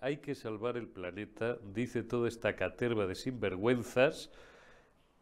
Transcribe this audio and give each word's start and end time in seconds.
hay 0.00 0.18
que 0.18 0.34
salvar 0.34 0.76
el 0.76 0.88
planeta, 0.88 1.58
dice 1.74 2.02
toda 2.02 2.28
esta 2.28 2.56
caterva 2.56 3.06
de 3.06 3.14
sinvergüenzas 3.14 4.30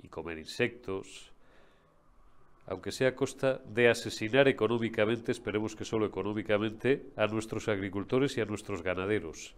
y 0.03 0.09
comer 0.09 0.39
insectos, 0.39 1.33
aunque 2.67 2.93
sea 2.93 3.11
a 3.11 3.15
costa 3.15 3.61
de 3.65 3.89
asesinar 3.89 4.49
económicamente, 4.49 5.31
esperemos 5.31 5.77
que 5.77 5.85
solo 5.85 6.05
económicamente, 6.07 7.07
a 7.17 7.27
nuestros 7.27 7.69
agricultores 7.69 8.37
y 8.37 8.41
a 8.41 8.45
nuestros 8.45 8.83
ganaderos. 8.83 9.55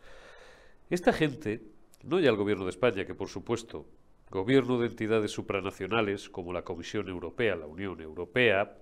Esta 0.91 1.13
gente, 1.13 1.63
no 2.03 2.21
ya 2.21 2.31
el 2.31 2.37
gobierno 2.37 2.65
de 2.65 2.71
España, 2.71 3.07
que 3.07 3.15
por 3.15 3.29
supuesto, 3.29 3.87
gobierno 4.31 4.79
de 4.79 4.89
entidades 4.89 5.31
supranacionales 5.31 6.29
como 6.29 6.53
la 6.53 6.63
Comisión 6.63 7.09
Europea, 7.09 7.57
la 7.57 7.67
Unión 7.67 8.01
Europea, 8.01 8.77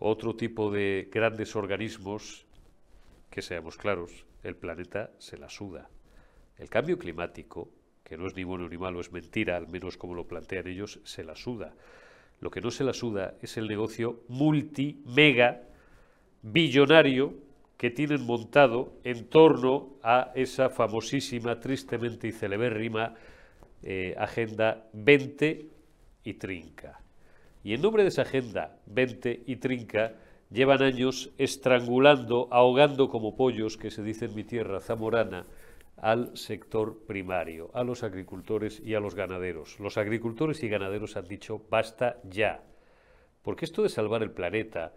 otro 0.00 0.34
tipo 0.34 0.70
de 0.70 1.08
grandes 1.12 1.54
organismos, 1.54 2.46
que 3.30 3.42
seamos 3.42 3.76
claros, 3.76 4.25
el 4.48 4.56
planeta 4.56 5.10
se 5.18 5.36
la 5.36 5.48
suda. 5.48 5.88
El 6.56 6.70
cambio 6.70 6.98
climático, 6.98 7.70
que 8.02 8.16
no 8.16 8.26
es 8.26 8.36
ni 8.36 8.44
bueno 8.44 8.68
ni 8.68 8.78
malo, 8.78 9.00
es 9.00 9.12
mentira, 9.12 9.56
al 9.56 9.68
menos 9.68 9.96
como 9.96 10.14
lo 10.14 10.26
plantean 10.26 10.66
ellos, 10.66 11.00
se 11.04 11.24
la 11.24 11.36
suda. 11.36 11.74
Lo 12.40 12.50
que 12.50 12.60
no 12.60 12.70
se 12.70 12.84
la 12.84 12.92
suda 12.92 13.34
es 13.42 13.56
el 13.56 13.66
negocio 13.66 14.22
multi, 14.28 15.02
mega, 15.06 15.62
billonario 16.42 17.34
que 17.76 17.90
tienen 17.90 18.24
montado 18.24 18.94
en 19.04 19.28
torno 19.28 19.96
a 20.02 20.32
esa 20.34 20.70
famosísima, 20.70 21.60
tristemente 21.60 22.28
y 22.28 22.32
celebérrima 22.32 23.14
eh, 23.82 24.14
Agenda 24.18 24.88
20 24.92 25.66
y 26.24 26.34
Trinca. 26.34 27.00
Y 27.62 27.74
en 27.74 27.82
nombre 27.82 28.02
de 28.02 28.08
esa 28.08 28.22
Agenda 28.22 28.78
20 28.86 29.42
y 29.46 29.56
Trinca 29.56 30.14
llevan 30.50 30.82
años 30.82 31.30
estrangulando, 31.38 32.48
ahogando 32.50 33.08
como 33.08 33.36
pollos, 33.36 33.76
que 33.76 33.90
se 33.90 34.02
dice 34.02 34.26
en 34.26 34.34
mi 34.34 34.44
tierra 34.44 34.80
zamorana, 34.80 35.46
al 35.96 36.36
sector 36.36 36.98
primario, 37.06 37.70
a 37.74 37.82
los 37.82 38.02
agricultores 38.02 38.80
y 38.84 38.94
a 38.94 39.00
los 39.00 39.14
ganaderos. 39.14 39.80
Los 39.80 39.96
agricultores 39.96 40.62
y 40.62 40.68
ganaderos 40.68 41.16
han 41.16 41.26
dicho 41.26 41.62
basta 41.70 42.18
ya, 42.24 42.62
porque 43.42 43.64
esto 43.64 43.82
de 43.82 43.88
salvar 43.88 44.22
el 44.22 44.30
planeta, 44.30 44.92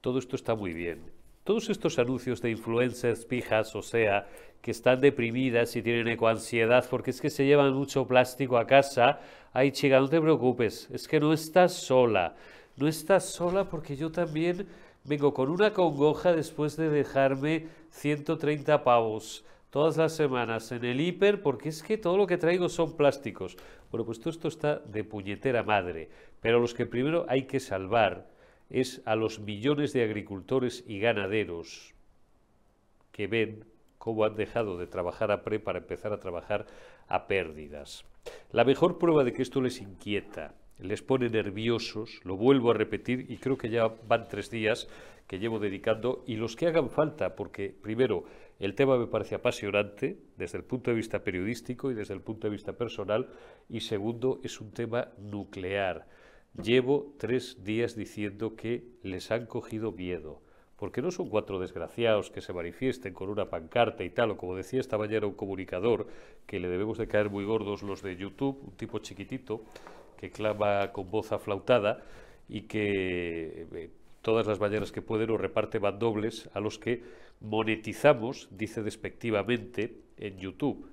todo 0.00 0.18
esto 0.18 0.36
está 0.36 0.54
muy 0.54 0.72
bien. 0.72 1.10
Todos 1.44 1.68
estos 1.68 2.00
anuncios 2.00 2.42
de 2.42 2.50
influencers 2.50 3.24
pijas, 3.24 3.76
o 3.76 3.82
sea, 3.82 4.26
que 4.60 4.72
están 4.72 5.00
deprimidas 5.00 5.76
y 5.76 5.82
tienen 5.82 6.08
ecoansiedad 6.08 6.84
porque 6.90 7.10
es 7.10 7.20
que 7.20 7.30
se 7.30 7.46
llevan 7.46 7.72
mucho 7.72 8.04
plástico 8.08 8.58
a 8.58 8.66
casa, 8.66 9.20
ay 9.52 9.70
chica, 9.70 10.00
no 10.00 10.08
te 10.08 10.20
preocupes, 10.20 10.88
es 10.90 11.06
que 11.06 11.20
no 11.20 11.32
estás 11.32 11.72
sola, 11.72 12.34
no 12.76 12.88
estás 12.88 13.24
sola 13.24 13.68
porque 13.68 13.96
yo 13.96 14.12
también 14.12 14.66
vengo 15.04 15.32
con 15.32 15.50
una 15.50 15.72
congoja 15.72 16.32
después 16.32 16.76
de 16.76 16.90
dejarme 16.90 17.68
130 17.90 18.84
pavos 18.84 19.44
todas 19.70 19.96
las 19.96 20.14
semanas 20.14 20.72
en 20.72 20.84
el 20.84 21.00
hiper 21.00 21.42
porque 21.42 21.68
es 21.68 21.82
que 21.82 21.98
todo 21.98 22.16
lo 22.16 22.26
que 22.26 22.38
traigo 22.38 22.68
son 22.68 22.96
plásticos. 22.96 23.56
Bueno, 23.90 24.04
pues 24.04 24.20
todo 24.20 24.30
esto 24.30 24.48
está 24.48 24.78
de 24.78 25.04
puñetera 25.04 25.62
madre, 25.62 26.08
pero 26.40 26.60
los 26.60 26.74
que 26.74 26.86
primero 26.86 27.26
hay 27.28 27.44
que 27.44 27.60
salvar 27.60 28.28
es 28.68 29.00
a 29.04 29.16
los 29.16 29.38
millones 29.38 29.92
de 29.92 30.02
agricultores 30.02 30.84
y 30.86 30.98
ganaderos 30.98 31.94
que 33.12 33.26
ven 33.26 33.64
cómo 33.98 34.24
han 34.24 34.36
dejado 34.36 34.76
de 34.76 34.86
trabajar 34.86 35.30
a 35.30 35.42
pre 35.42 35.60
para 35.60 35.78
empezar 35.78 36.12
a 36.12 36.20
trabajar 36.20 36.66
a 37.08 37.26
pérdidas. 37.26 38.04
La 38.50 38.64
mejor 38.64 38.98
prueba 38.98 39.24
de 39.24 39.32
que 39.32 39.42
esto 39.42 39.60
les 39.60 39.80
inquieta, 39.80 40.54
les 40.78 41.02
pone 41.02 41.28
nerviosos, 41.28 42.20
lo 42.24 42.36
vuelvo 42.36 42.70
a 42.70 42.74
repetir 42.74 43.26
y 43.30 43.38
creo 43.38 43.56
que 43.56 43.70
ya 43.70 43.88
van 44.08 44.28
tres 44.28 44.50
días 44.50 44.88
que 45.26 45.38
llevo 45.38 45.58
dedicando 45.58 46.22
y 46.26 46.36
los 46.36 46.56
que 46.56 46.66
hagan 46.66 46.90
falta, 46.90 47.34
porque 47.34 47.74
primero 47.82 48.24
el 48.58 48.74
tema 48.74 48.96
me 48.96 49.06
parece 49.06 49.34
apasionante 49.34 50.18
desde 50.36 50.58
el 50.58 50.64
punto 50.64 50.90
de 50.90 50.96
vista 50.96 51.24
periodístico 51.24 51.90
y 51.90 51.94
desde 51.94 52.14
el 52.14 52.20
punto 52.20 52.46
de 52.46 52.52
vista 52.52 52.72
personal 52.74 53.28
y 53.68 53.80
segundo 53.80 54.40
es 54.42 54.60
un 54.60 54.70
tema 54.70 55.08
nuclear. 55.18 56.06
Llevo 56.62 57.14
tres 57.18 57.64
días 57.64 57.96
diciendo 57.96 58.56
que 58.56 58.84
les 59.02 59.30
han 59.30 59.44
cogido 59.44 59.92
miedo, 59.92 60.40
porque 60.76 61.02
no 61.02 61.10
son 61.10 61.28
cuatro 61.28 61.58
desgraciados 61.58 62.30
que 62.30 62.40
se 62.40 62.54
manifiesten 62.54 63.12
con 63.12 63.28
una 63.28 63.50
pancarta 63.50 64.04
y 64.04 64.10
tal, 64.10 64.30
o 64.30 64.36
como 64.38 64.56
decía 64.56 64.80
esta 64.80 64.96
mañana 64.96 65.26
un 65.26 65.34
comunicador, 65.34 66.06
que 66.46 66.60
le 66.60 66.68
debemos 66.68 66.96
de 66.96 67.08
caer 67.08 67.28
muy 67.28 67.44
gordos 67.44 67.82
los 67.82 68.00
de 68.00 68.16
YouTube, 68.16 68.58
un 68.62 68.76
tipo 68.76 69.00
chiquitito, 69.00 69.64
que 70.16 70.30
clama 70.30 70.92
con 70.92 71.10
voz 71.10 71.32
aflautada 71.32 72.02
y 72.48 72.62
que 72.62 73.66
eh, 73.72 73.90
todas 74.22 74.46
las 74.46 74.60
mañanas 74.60 74.92
que 74.92 75.02
puede 75.02 75.26
nos 75.26 75.40
reparte 75.40 75.78
dobles 75.78 76.48
a 76.54 76.60
los 76.60 76.78
que 76.78 77.02
monetizamos, 77.40 78.48
dice 78.50 78.82
despectivamente, 78.82 80.00
en 80.16 80.38
YouTube. 80.38 80.88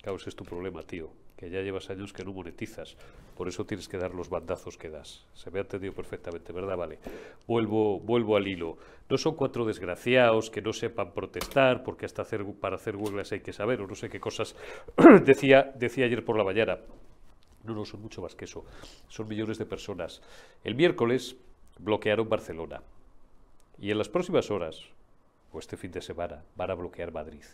Claro, 0.00 0.16
ese 0.16 0.30
es 0.30 0.36
tu 0.36 0.44
problema, 0.44 0.82
tío, 0.82 1.10
que 1.36 1.50
ya 1.50 1.60
llevas 1.60 1.90
años 1.90 2.12
que 2.12 2.24
no 2.24 2.32
monetizas. 2.32 2.96
Por 3.36 3.46
eso 3.46 3.64
tienes 3.64 3.88
que 3.88 3.98
dar 3.98 4.14
los 4.14 4.28
bandazos 4.28 4.76
que 4.76 4.88
das. 4.88 5.26
Se 5.32 5.50
me 5.50 5.58
ha 5.58 5.62
entendido 5.62 5.92
perfectamente, 5.92 6.52
¿verdad? 6.52 6.76
Vale. 6.76 6.98
Vuelvo, 7.46 8.00
vuelvo 8.00 8.36
al 8.36 8.48
hilo. 8.48 8.78
No 9.08 9.16
son 9.16 9.36
cuatro 9.36 9.64
desgraciados 9.64 10.50
que 10.50 10.60
no 10.60 10.72
sepan 10.72 11.12
protestar, 11.12 11.84
porque 11.84 12.06
hasta 12.06 12.22
hacer, 12.22 12.44
para 12.60 12.76
hacer 12.76 12.96
huelgas 12.96 13.30
hay 13.32 13.40
que 13.40 13.52
saber, 13.52 13.80
o 13.80 13.86
no 13.86 13.94
sé 13.94 14.08
qué 14.08 14.18
cosas 14.18 14.56
decía, 15.24 15.72
decía 15.76 16.06
ayer 16.06 16.24
por 16.24 16.36
la 16.36 16.44
mañana. 16.44 16.78
No, 17.68 17.74
no, 17.74 17.84
son 17.84 18.00
mucho 18.00 18.22
más 18.22 18.34
que 18.34 18.46
eso. 18.46 18.64
Son 19.08 19.28
millones 19.28 19.58
de 19.58 19.66
personas. 19.66 20.22
El 20.64 20.74
miércoles 20.74 21.36
bloquearon 21.78 22.26
Barcelona. 22.26 22.80
Y 23.78 23.90
en 23.90 23.98
las 23.98 24.08
próximas 24.08 24.50
horas, 24.50 24.80
o 25.52 25.58
este 25.58 25.76
fin 25.76 25.92
de 25.92 26.00
semana, 26.00 26.42
van 26.56 26.70
a 26.70 26.74
bloquear 26.74 27.12
Madrid. 27.12 27.44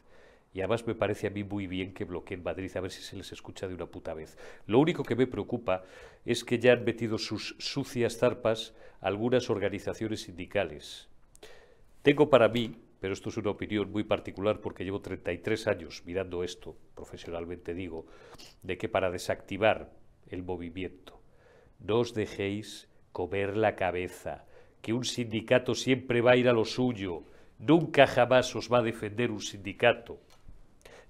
Y 0.52 0.60
además 0.60 0.86
me 0.86 0.94
parece 0.94 1.26
a 1.26 1.30
mí 1.30 1.42
muy 1.42 1.66
bien 1.66 1.92
que 1.92 2.04
bloqueen 2.04 2.44
Madrid, 2.44 2.70
a 2.76 2.80
ver 2.80 2.92
si 2.92 3.02
se 3.02 3.16
les 3.16 3.32
escucha 3.32 3.66
de 3.66 3.75
una 3.75 3.86
puta 3.86 4.14
vez. 4.14 4.38
Lo 4.69 4.78
único 4.78 5.02
que 5.02 5.16
me 5.16 5.26
preocupa 5.26 5.82
es 6.25 6.44
que 6.44 6.60
ya 6.60 6.75
han 6.75 6.84
metido 6.84 7.19
sus 7.19 7.56
sucias 7.58 8.16
zarpas 8.16 8.72
algunas 9.00 9.50
organizaciones 9.50 10.22
sindicales. 10.22 11.08
Tengo 12.02 12.31
para 12.31 12.48
mí, 12.48 12.76
pero 13.00 13.14
esto 13.14 13.31
es 13.31 13.36
una 13.36 13.50
opinión 13.50 13.91
muy 13.91 14.04
particular 14.04 14.60
porque 14.60 14.84
llevo 14.84 15.00
33 15.00 15.66
años 15.66 16.02
mirando 16.06 16.44
esto, 16.44 16.76
profesionalmente 16.94 17.75
digo, 17.75 18.06
de 18.62 18.78
que 18.78 18.88
para 18.88 19.10
desactivar 19.10 19.91
el 20.34 20.43
movimiento 20.43 21.15
no 21.84 22.00
os 22.00 22.15
dejéis 22.15 22.89
comer 23.12 23.56
la 23.56 23.77
cabeza, 23.77 24.45
que 24.81 24.93
un 24.93 25.05
sindicato 25.05 25.75
siempre 25.75 26.21
va 26.21 26.33
a 26.33 26.37
ir 26.37 26.49
a 26.49 26.53
lo 26.53 26.65
suyo, 26.65 27.22
nunca 27.59 28.06
jamás 28.06 28.56
os 28.56 28.73
va 28.73 28.78
a 28.78 28.83
defender 28.83 29.31
un 29.31 29.41
sindicato. 29.41 30.19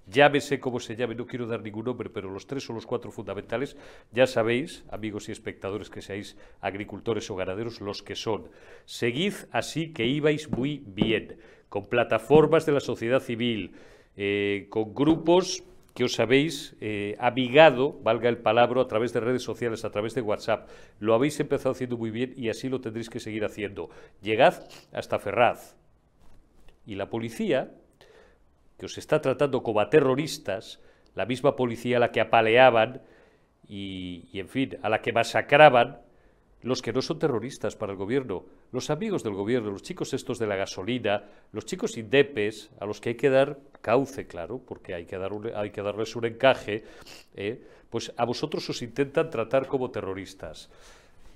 Llámese 0.07 0.59
como 0.59 0.79
se 0.79 0.95
llame, 0.95 1.15
no 1.15 1.25
quiero 1.25 1.47
dar 1.47 1.63
ningún 1.63 1.85
nombre, 1.85 2.11
pero 2.11 2.29
los 2.29 2.45
tres 2.45 2.69
o 2.69 2.73
los 2.73 2.85
cuatro 2.85 3.09
fundamentales, 3.09 3.75
ya 4.11 4.27
sabéis, 4.27 4.85
amigos 4.91 5.29
y 5.29 5.31
espectadores 5.31 5.89
que 5.89 6.03
seáis 6.03 6.37
agricultores 6.61 7.31
o 7.31 7.35
ganaderos, 7.35 7.81
los 7.81 8.03
que 8.03 8.15
son. 8.15 8.49
Seguid 8.85 9.33
así 9.49 9.93
que 9.93 10.05
ibais 10.05 10.51
muy 10.51 10.83
bien, 10.85 11.39
con 11.69 11.87
plataformas 11.87 12.67
de 12.67 12.73
la 12.73 12.81
sociedad 12.81 13.19
civil, 13.19 13.73
eh, 14.15 14.67
con 14.69 14.93
grupos 14.93 15.63
que 15.95 16.03
os 16.03 16.19
habéis 16.19 16.75
eh, 16.81 17.15
amigado, 17.19 17.97
valga 18.03 18.27
el 18.27 18.37
palabra, 18.39 18.81
a 18.81 18.87
través 18.87 19.13
de 19.13 19.21
redes 19.21 19.43
sociales, 19.43 19.85
a 19.85 19.91
través 19.91 20.13
de 20.13 20.21
WhatsApp. 20.21 20.67
Lo 20.99 21.13
habéis 21.13 21.39
empezado 21.39 21.71
haciendo 21.71 21.95
muy 21.97 22.11
bien 22.11 22.33
y 22.35 22.49
así 22.49 22.67
lo 22.67 22.81
tendréis 22.81 23.09
que 23.09 23.21
seguir 23.21 23.45
haciendo. 23.45 23.89
Llegad 24.21 24.67
hasta 24.91 25.19
Ferraz. 25.19 25.77
Y 26.85 26.95
la 26.95 27.09
policía, 27.09 27.71
que 28.77 28.87
os 28.87 28.97
está 28.97 29.21
tratando 29.21 29.63
como 29.63 29.79
a 29.79 29.89
terroristas, 29.89 30.81
la 31.15 31.25
misma 31.25 31.55
policía 31.55 31.95
a 31.95 32.01
la 32.01 32.11
que 32.11 32.19
apaleaban 32.19 33.01
y, 33.65 34.27
y 34.33 34.41
en 34.41 34.49
fin, 34.49 34.77
a 34.81 34.89
la 34.89 35.01
que 35.01 35.13
masacraban, 35.13 36.01
los 36.65 36.81
que 36.81 36.91
no 36.91 37.03
son 37.03 37.19
terroristas 37.19 37.75
para 37.75 37.91
el 37.91 37.97
gobierno, 37.97 38.43
los 38.71 38.89
amigos 38.89 39.21
del 39.21 39.35
gobierno, 39.35 39.69
los 39.69 39.83
chicos 39.83 40.15
estos 40.15 40.39
de 40.39 40.47
la 40.47 40.55
gasolina, 40.55 41.23
los 41.51 41.63
chicos 41.65 41.95
indepes, 41.95 42.71
a 42.79 42.87
los 42.87 42.99
que 42.99 43.09
hay 43.09 43.15
que 43.15 43.29
dar 43.29 43.59
cauce, 43.81 44.25
claro, 44.25 44.57
porque 44.57 44.95
hay 44.95 45.05
que, 45.05 45.15
hay 45.55 45.69
que 45.69 45.81
darles 45.83 46.15
un 46.15 46.25
encaje, 46.25 46.83
¿eh? 47.35 47.61
pues 47.91 48.11
a 48.17 48.25
vosotros 48.25 48.67
os 48.67 48.81
intentan 48.81 49.29
tratar 49.29 49.67
como 49.67 49.91
terroristas. 49.91 50.71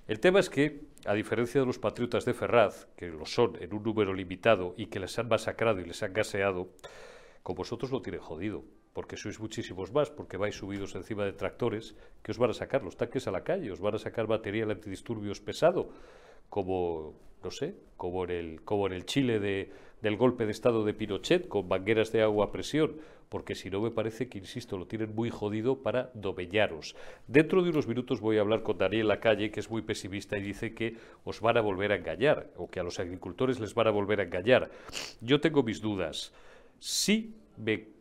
El 0.08 0.20
tema 0.20 0.40
es 0.40 0.50
que, 0.50 0.81
a 1.06 1.14
diferencia 1.14 1.62
de 1.62 1.68
los 1.68 1.78
patriotas 1.78 2.25
de 2.25 2.34
Ferraz, 2.34 2.88
que 2.98 3.10
lo 3.10 3.28
son 3.28 3.56
en 3.62 3.72
un 3.72 3.84
número 3.84 4.16
limitado 4.16 4.74
y 4.78 4.88
que 4.88 5.00
les 5.00 5.20
han 5.20 5.28
masacrado 5.28 5.80
y 5.80 5.86
les 5.86 6.02
han 6.02 6.12
gaseado, 6.12 6.70
con 7.44 7.56
vosotros 7.56 7.92
lo 7.92 8.02
tienen 8.02 8.20
jodido 8.20 8.64
porque 8.94 9.18
sois 9.18 9.39
muchísimos 9.39 9.94
más, 9.94 10.09
porque 10.09 10.38
vais 10.38 10.56
subidos 10.56 10.95
encima 10.95 11.25
de 11.25 11.33
tractores 11.33 11.95
que 12.24 12.31
os 12.31 12.38
van 12.38 12.51
a 12.51 12.53
sacar 12.53 12.83
los 12.83 12.97
tanques 12.97 13.27
a 13.27 13.31
la 13.31 13.44
calle, 13.44 13.71
os 13.71 13.80
van 13.80 13.95
a 13.95 14.00
sacar 14.00 14.27
material 14.27 14.71
antidisturbios 14.71 15.41
pesado, 15.41 15.89
como, 16.50 17.13
no 17.44 17.51
sé, 17.51 17.75
como 17.97 18.24
en 18.25 18.31
el, 18.31 18.62
como 18.63 18.88
en 18.88 18.94
el 18.94 19.06
Chile 19.06 19.39
de, 19.39 19.71
del 20.01 20.18
golpe 20.18 20.45
de 20.45 20.51
Estado 20.51 20.83
de 20.83 20.94
Pinochet, 20.94 21.47
con 21.47 21.68
mangueras 21.68 22.12
de 22.12 22.24
agua 22.24 22.45
a 22.45 22.51
presión, 22.51 22.97
porque 23.30 23.53
si 23.53 23.69
no 23.69 23.80
me 23.80 23.91
parece 23.91 24.27
que, 24.27 24.39
insisto, 24.39 24.75
lo 24.75 24.88
tienen 24.88 25.13
muy 25.13 25.30
jodido 25.30 25.83
para 25.83 26.09
domeñaros. 26.15 26.95
Dentro 27.27 27.62
de 27.62 27.69
unos 27.69 27.88
minutos 27.88 28.21
voy 28.21 28.38
a 28.38 28.41
hablar 28.41 28.63
con 28.63 28.80
Daniel 28.80 29.07
Lacalle, 29.07 29.51
que 29.51 29.59
es 29.59 29.69
muy 29.69 29.83
pesimista 29.83 30.38
y 30.38 30.41
dice 30.41 30.74
que 30.74 30.97
os 31.24 31.39
van 31.39 31.57
a 31.57 31.62
volver 31.62 31.91
a 31.91 31.97
engañar, 31.97 32.50
o 32.57 32.69
que 32.69 32.80
a 32.80 32.83
los 32.83 33.00
agricultores 33.00 33.59
les 33.59 33.75
van 33.75 33.88
a 33.88 33.91
volver 33.91 34.19
a 34.19 34.24
engañar. 34.24 34.71
Yo 35.21 35.39
tengo 35.39 35.62
mis 35.62 35.80
dudas. 35.80 36.33
Sí 36.80 37.36
me 37.57 37.99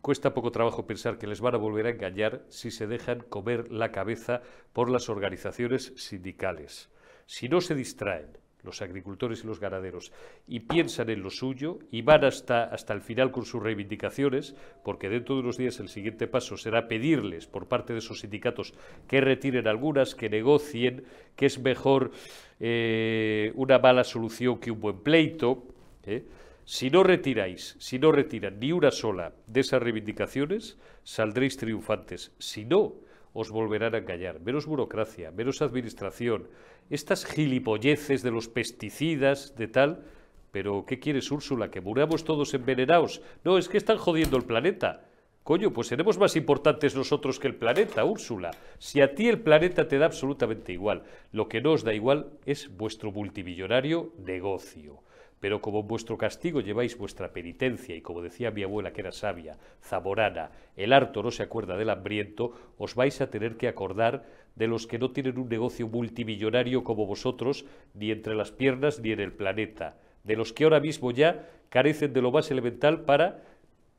cuesta 0.00 0.34
poco 0.34 0.50
trabajo 0.50 0.86
pensar 0.86 1.18
que 1.18 1.26
les 1.26 1.40
van 1.40 1.54
a 1.54 1.58
volver 1.58 1.86
a 1.86 1.90
engañar 1.90 2.44
si 2.48 2.70
se 2.70 2.86
dejan 2.86 3.20
comer 3.20 3.70
la 3.70 3.92
cabeza 3.92 4.42
por 4.72 4.90
las 4.90 5.08
organizaciones 5.08 5.92
sindicales. 5.96 6.90
Si 7.26 7.48
no 7.48 7.60
se 7.60 7.74
distraen, 7.74 8.38
los 8.66 8.82
agricultores 8.82 9.44
y 9.44 9.46
los 9.46 9.60
ganaderos, 9.60 10.12
y 10.46 10.60
piensan 10.60 11.08
en 11.08 11.22
lo 11.22 11.30
suyo 11.30 11.78
y 11.90 12.02
van 12.02 12.24
hasta, 12.24 12.64
hasta 12.64 12.92
el 12.92 13.00
final 13.00 13.30
con 13.30 13.44
sus 13.44 13.62
reivindicaciones, 13.62 14.56
porque 14.84 15.08
dentro 15.08 15.36
de 15.36 15.42
unos 15.42 15.56
días 15.56 15.78
el 15.80 15.88
siguiente 15.88 16.26
paso 16.26 16.56
será 16.56 16.88
pedirles 16.88 17.46
por 17.46 17.68
parte 17.68 17.92
de 17.92 18.00
esos 18.00 18.20
sindicatos 18.20 18.74
que 19.06 19.20
retiren 19.20 19.68
algunas, 19.68 20.14
que 20.14 20.28
negocien, 20.28 21.04
que 21.36 21.46
es 21.46 21.58
mejor 21.60 22.10
eh, 22.58 23.52
una 23.54 23.78
mala 23.78 24.04
solución 24.04 24.58
que 24.58 24.72
un 24.72 24.80
buen 24.80 24.98
pleito. 24.98 25.62
¿eh? 26.04 26.24
Si 26.68 26.90
no 26.90 27.04
retiráis, 27.04 27.76
si 27.78 28.00
no 28.00 28.10
retiran 28.10 28.58
ni 28.58 28.72
una 28.72 28.90
sola 28.90 29.32
de 29.46 29.60
esas 29.60 29.80
reivindicaciones, 29.80 30.76
saldréis 31.04 31.56
triunfantes. 31.58 32.32
Si 32.40 32.64
no, 32.64 32.94
os 33.32 33.52
volverán 33.52 33.94
a 33.94 33.98
engañar. 33.98 34.40
Menos 34.40 34.66
burocracia, 34.66 35.30
menos 35.30 35.62
administración, 35.62 36.48
estas 36.90 37.24
gilipolleces 37.24 38.24
de 38.24 38.32
los 38.32 38.48
pesticidas, 38.48 39.54
de 39.54 39.68
tal. 39.68 40.06
Pero, 40.50 40.84
¿qué 40.84 40.98
quieres, 40.98 41.30
Úrsula? 41.30 41.70
¿Que 41.70 41.80
muramos 41.80 42.24
todos 42.24 42.52
envenenados? 42.52 43.22
No, 43.44 43.58
es 43.58 43.68
que 43.68 43.78
están 43.78 43.98
jodiendo 43.98 44.36
el 44.36 44.44
planeta. 44.44 45.04
Coño, 45.44 45.72
pues 45.72 45.86
seremos 45.86 46.18
más 46.18 46.34
importantes 46.34 46.96
nosotros 46.96 47.38
que 47.38 47.46
el 47.46 47.54
planeta, 47.54 48.04
Úrsula. 48.04 48.50
Si 48.78 49.00
a 49.00 49.14
ti 49.14 49.28
el 49.28 49.40
planeta 49.40 49.86
te 49.86 49.98
da 49.98 50.06
absolutamente 50.06 50.72
igual, 50.72 51.04
lo 51.30 51.46
que 51.46 51.60
no 51.60 51.74
os 51.74 51.84
da 51.84 51.94
igual 51.94 52.32
es 52.44 52.76
vuestro 52.76 53.12
multimillonario 53.12 54.14
negocio. 54.18 55.05
Pero 55.46 55.60
como 55.60 55.84
vuestro 55.84 56.18
castigo 56.18 56.60
lleváis 56.60 56.98
vuestra 56.98 57.32
penitencia, 57.32 57.94
y 57.94 58.00
como 58.00 58.20
decía 58.20 58.50
mi 58.50 58.64
abuela 58.64 58.92
que 58.92 59.02
era 59.02 59.12
sabia, 59.12 59.56
zamorana, 59.80 60.50
el 60.74 60.92
harto 60.92 61.22
no 61.22 61.30
se 61.30 61.44
acuerda 61.44 61.76
del 61.76 61.90
hambriento, 61.90 62.50
os 62.78 62.96
vais 62.96 63.20
a 63.20 63.30
tener 63.30 63.56
que 63.56 63.68
acordar 63.68 64.24
de 64.56 64.66
los 64.66 64.88
que 64.88 64.98
no 64.98 65.12
tienen 65.12 65.38
un 65.38 65.48
negocio 65.48 65.86
multimillonario 65.86 66.82
como 66.82 67.06
vosotros, 67.06 67.64
ni 67.94 68.10
entre 68.10 68.34
las 68.34 68.50
piernas 68.50 68.98
ni 68.98 69.12
en 69.12 69.20
el 69.20 69.34
planeta, 69.34 69.96
de 70.24 70.34
los 70.34 70.52
que 70.52 70.64
ahora 70.64 70.80
mismo 70.80 71.12
ya 71.12 71.48
carecen 71.68 72.12
de 72.12 72.22
lo 72.22 72.32
más 72.32 72.50
elemental 72.50 73.02
para 73.02 73.44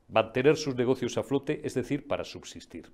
mantener 0.10 0.58
sus 0.58 0.76
negocios 0.76 1.18
a 1.18 1.24
flote, 1.24 1.62
es 1.64 1.76
decir, 1.76 2.08
para 2.08 2.26
subsistir. 2.26 2.92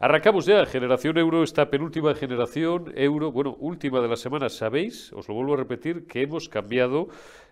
Arrancamos 0.00 0.44
ya, 0.44 0.66
generación 0.66 1.16
euro, 1.18 1.44
esta 1.44 1.70
penúltima 1.70 2.14
generación 2.16 2.92
euro, 2.96 3.30
bueno, 3.30 3.56
última 3.60 4.00
de 4.00 4.08
la 4.08 4.16
semana, 4.16 4.48
sabéis, 4.48 5.12
os 5.12 5.28
lo 5.28 5.36
vuelvo 5.36 5.54
a 5.54 5.58
repetir, 5.58 6.08
que 6.08 6.22
hemos 6.22 6.48
cambiado, 6.48 7.06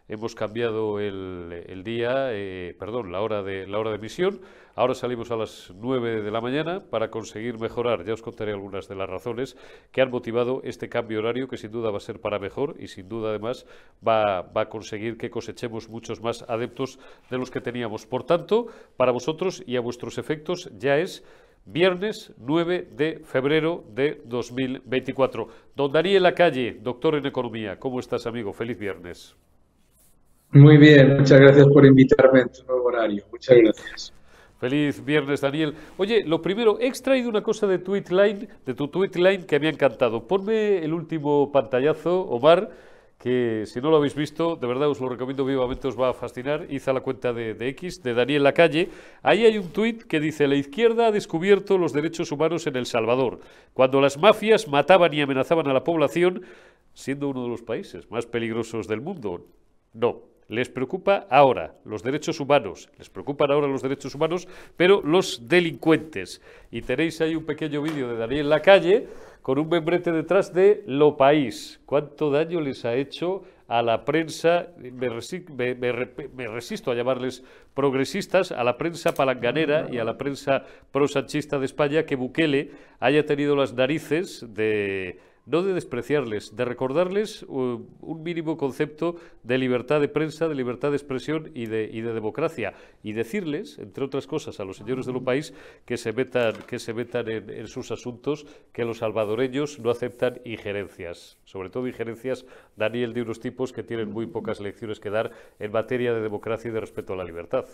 hemos 0.08 0.34
cambiado 0.34 0.98
el, 0.98 1.82
día, 1.84 2.32
eh, 2.32 2.74
perdón, 2.80 3.12
la 3.12 3.20
hora, 3.20 3.44
de, 3.44 3.68
la 3.68 3.78
hora 3.78 3.90
de 3.90 3.96
emisión, 3.96 4.40
ahora 4.74 4.94
salimos 4.94 5.30
a 5.30 5.36
las 5.36 5.72
9 5.76 6.20
de 6.20 6.30
la 6.32 6.40
mañana 6.40 6.80
para 6.80 7.10
conseguir 7.10 7.60
mejorar, 7.60 8.04
ya 8.04 8.14
os 8.14 8.22
contaré 8.22 8.50
algunas 8.50 8.88
de 8.88 8.96
las 8.96 9.08
razones 9.08 9.56
que 9.92 10.02
han 10.02 10.10
motivado 10.10 10.62
este 10.64 10.88
cambio 10.88 11.20
horario, 11.20 11.46
que 11.46 11.56
sin 11.56 11.70
duda 11.70 11.92
va 11.92 11.98
a 11.98 12.00
ser 12.00 12.20
para 12.20 12.40
mejor 12.40 12.74
y 12.80 12.88
sin 12.88 13.08
duda 13.08 13.30
además 13.30 13.66
va, 14.06 14.42
va 14.42 14.62
a 14.62 14.68
conseguir 14.68 15.16
que 15.16 15.30
cosechemos 15.30 15.88
muchos 15.88 16.20
más 16.20 16.42
adeptos 16.48 16.98
de 17.30 17.38
los 17.38 17.52
que 17.52 17.60
teníamos. 17.60 18.04
Por 18.04 18.24
tanto, 18.24 18.66
para 18.96 19.12
vosotros 19.12 19.62
y 19.64 19.76
a 19.76 19.80
vuestros 19.80 20.18
efectos 20.18 20.68
ya 20.76 20.98
es 20.98 21.22
viernes 21.64 22.32
9 22.38 22.88
de 22.96 23.20
febrero 23.24 23.84
de 23.94 24.20
2024. 24.26 25.48
Don 25.76 25.92
Daniel 25.92 26.24
Lacalle, 26.24 26.78
doctor 26.82 27.14
en 27.16 27.26
Economía, 27.26 27.78
¿cómo 27.78 28.00
estás, 28.00 28.26
amigo? 28.26 28.52
Feliz 28.52 28.78
viernes. 28.78 29.36
Muy 30.50 30.76
bien, 30.76 31.16
muchas 31.16 31.40
gracias 31.40 31.66
por 31.68 31.86
invitarme 31.86 32.40
en 32.42 32.48
tu 32.50 32.64
nuevo 32.66 32.84
horario. 32.84 33.24
Muchas 33.30 33.56
gracias. 33.56 34.12
Feliz 34.60 35.04
viernes, 35.04 35.40
Daniel. 35.40 35.74
Oye, 35.96 36.22
lo 36.24 36.40
primero, 36.40 36.78
he 36.78 36.86
extraído 36.86 37.28
una 37.28 37.42
cosa 37.42 37.66
de 37.66 37.78
Tweetline, 37.78 38.48
de 38.64 38.74
tu 38.74 38.86
Tweetline 38.88 39.44
que 39.44 39.58
me 39.58 39.66
ha 39.66 39.70
encantado. 39.70 40.28
Ponme 40.28 40.84
el 40.84 40.92
último 40.92 41.50
pantallazo, 41.50 42.20
Omar 42.20 42.70
que 43.22 43.66
si 43.66 43.80
no 43.80 43.88
lo 43.90 43.98
habéis 43.98 44.16
visto, 44.16 44.56
de 44.56 44.66
verdad 44.66 44.90
os 44.90 45.00
lo 45.00 45.08
recomiendo 45.08 45.44
vivamente, 45.44 45.86
os 45.86 45.98
va 45.98 46.10
a 46.10 46.12
fascinar. 46.12 46.66
Hice 46.68 46.92
la 46.92 47.02
cuenta 47.02 47.32
de, 47.32 47.56
X, 47.68 48.02
de 48.02 48.14
Daniel 48.14 48.42
Lacalle. 48.42 48.88
Ahí 49.22 49.46
hay 49.46 49.58
un 49.58 49.68
tuit 49.68 50.02
que 50.02 50.18
dice, 50.18 50.48
la 50.48 50.56
izquierda 50.56 51.06
ha 51.06 51.12
descubierto 51.12 51.78
los 51.78 51.92
derechos 51.92 52.32
humanos 52.32 52.66
en 52.66 52.74
El 52.74 52.84
Salvador, 52.84 53.38
cuando 53.74 54.00
las 54.00 54.18
mafias 54.18 54.66
mataban 54.66 55.14
y 55.14 55.20
amenazaban 55.20 55.68
a 55.68 55.72
la 55.72 55.84
población, 55.84 56.42
siendo 56.94 57.28
uno 57.28 57.44
de 57.44 57.50
los 57.50 57.62
países 57.62 58.10
más 58.10 58.26
peligrosos 58.26 58.88
del 58.88 59.00
mundo. 59.00 59.46
No, 59.92 60.22
les 60.48 60.68
preocupa 60.68 61.28
ahora 61.30 61.76
los 61.84 62.02
derechos 62.02 62.40
humanos, 62.40 62.90
les 62.98 63.08
preocupan 63.08 63.52
ahora 63.52 63.68
los 63.68 63.82
derechos 63.82 64.16
humanos, 64.16 64.48
pero 64.76 65.00
los 65.00 65.48
delincuentes. 65.48 66.42
Y 66.72 66.82
tenéis 66.82 67.20
ahí 67.20 67.36
un 67.36 67.46
pequeño 67.46 67.82
vídeo 67.82 68.08
de 68.08 68.16
Daniel 68.16 68.50
Lacalle 68.50 69.06
con 69.42 69.58
un 69.58 69.68
membrete 69.68 70.12
detrás 70.12 70.54
de 70.54 70.84
Lo 70.86 71.16
País. 71.16 71.80
¿Cuánto 71.84 72.30
daño 72.30 72.60
les 72.60 72.84
ha 72.84 72.94
hecho 72.94 73.42
a 73.66 73.82
la 73.82 74.04
prensa? 74.04 74.68
Me, 74.78 75.08
resisto 76.48 76.90
a 76.90 76.94
llamarles 76.94 77.44
progresistas, 77.74 78.52
a 78.52 78.62
la 78.62 78.78
prensa 78.78 79.12
palanganera 79.14 79.88
y 79.90 79.98
a 79.98 80.04
la 80.04 80.16
prensa 80.16 80.64
prosanchista 80.92 81.58
de 81.58 81.66
España 81.66 82.04
que 82.04 82.16
Bukele 82.16 82.70
haya 83.00 83.26
tenido 83.26 83.56
las 83.56 83.74
narices 83.74 84.46
de 84.54 85.18
no 85.46 85.62
de 85.62 85.74
despreciarles, 85.74 86.54
de 86.56 86.64
recordarles 86.64 87.42
uh, 87.48 87.80
un 88.00 88.22
mínimo 88.22 88.56
concepto 88.56 89.16
de 89.42 89.58
libertad 89.58 90.00
de 90.00 90.08
prensa, 90.08 90.48
de 90.48 90.54
libertad 90.54 90.90
de 90.90 90.96
expresión 90.96 91.50
y 91.54 91.66
de, 91.66 91.88
democracia. 92.12 92.74
Y 93.02 93.12
decirles, 93.12 93.78
entre 93.78 94.04
otras 94.04 94.26
cosas, 94.26 94.60
a 94.60 94.64
los 94.64 94.76
señores 94.76 95.06
de 95.06 95.12
un 95.12 95.24
país 95.24 95.52
que 95.84 95.96
se 95.96 96.12
metan, 96.12 96.54
que 96.66 96.78
se 96.78 96.94
metan 96.94 97.28
en, 97.28 97.66
sus 97.66 97.90
asuntos, 97.90 98.46
que 98.72 98.84
los 98.84 98.98
salvadoreños 98.98 99.78
no 99.80 99.90
aceptan 99.90 100.40
injerencias, 100.44 101.38
sobre 101.44 101.70
todo 101.70 101.88
injerencias, 101.88 102.44
Daniel, 102.76 103.12
de 103.12 103.22
unos 103.22 103.40
tipos 103.40 103.72
que 103.72 103.82
tienen 103.82 104.10
muy 104.10 104.26
pocas 104.26 104.60
lecciones 104.60 105.00
que 105.00 105.10
dar 105.10 105.32
en 105.58 105.72
materia 105.72 106.14
de 106.14 106.20
democracia 106.20 106.70
y 106.70 106.72
de 106.72 106.80
respeto 106.80 107.14
a 107.14 107.16
la 107.16 107.24
libertad. 107.24 107.66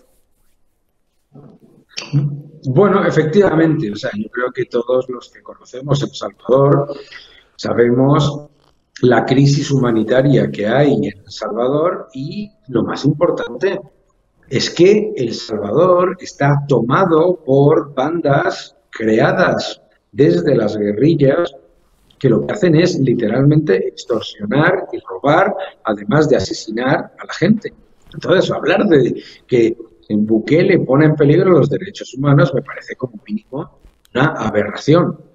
Bueno, 2.65 3.05
efectivamente, 3.05 3.91
o 3.93 3.97
sea, 3.97 4.11
yo 4.17 4.29
creo 4.31 4.51
que 4.53 4.65
todos 4.65 5.09
los 5.09 5.29
que 5.31 5.43
conocemos 5.43 6.03
El 6.03 6.11
Salvador, 6.11 6.95
Sabemos 7.59 8.51
la 9.03 9.27
crisis 9.27 9.73
humanitaria 9.73 10.49
que 10.49 10.65
hay 10.65 10.95
en 10.95 11.05
El 11.07 11.25
Salvador 11.27 12.07
y 12.15 12.49
lo 12.69 12.85
más 12.85 13.05
importante 13.05 13.81
es 14.49 14.71
que 14.71 15.13
El 15.17 15.35
Salvador 15.35 16.17
está 16.21 16.65
tomado 16.69 17.43
por 17.45 17.93
bandas 17.95 18.77
creadas 18.91 19.83
desde 20.13 20.55
las 20.55 20.77
guerrillas 20.77 21.53
que 22.21 22.29
lo 22.29 22.47
que 22.47 22.53
hacen 22.53 22.77
es 22.77 22.97
literalmente 23.01 23.89
extorsionar 23.89 24.87
y 24.93 25.01
robar, 25.01 25.53
además 25.83 26.29
de 26.29 26.37
asesinar 26.37 27.13
a 27.19 27.27
la 27.27 27.33
gente. 27.33 27.75
Entonces, 28.15 28.53
hablar 28.53 28.87
de 28.87 29.21
que 29.49 29.77
en 30.09 30.25
Bukele 30.25 30.79
pone 30.79 31.07
en 31.07 31.17
peligro 31.17 31.51
los 31.51 31.69
derechos 31.69 32.15
humanos 32.15 32.55
me 32.55 32.63
parece 32.63 32.95
como 32.95 33.21
mínimo 33.27 33.81
una 34.15 34.27
aberración 34.29 35.28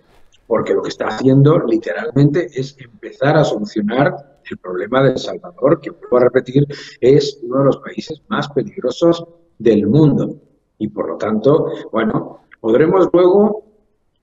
porque 0.47 0.73
lo 0.73 0.81
que 0.81 0.89
está 0.89 1.07
haciendo 1.07 1.59
literalmente 1.59 2.47
es 2.53 2.75
empezar 2.79 3.37
a 3.37 3.43
solucionar 3.43 4.33
el 4.49 4.57
problema 4.57 5.01
de 5.01 5.11
El 5.11 5.17
Salvador, 5.17 5.79
que 5.79 5.91
vuelvo 5.91 6.17
a 6.17 6.23
repetir, 6.25 6.67
es 6.99 7.39
uno 7.43 7.59
de 7.59 7.65
los 7.65 7.77
países 7.77 8.21
más 8.27 8.49
peligrosos 8.49 9.25
del 9.57 9.87
mundo. 9.87 10.35
Y 10.77 10.89
por 10.89 11.09
lo 11.09 11.17
tanto, 11.17 11.71
bueno, 11.91 12.41
podremos 12.59 13.09
luego 13.13 13.63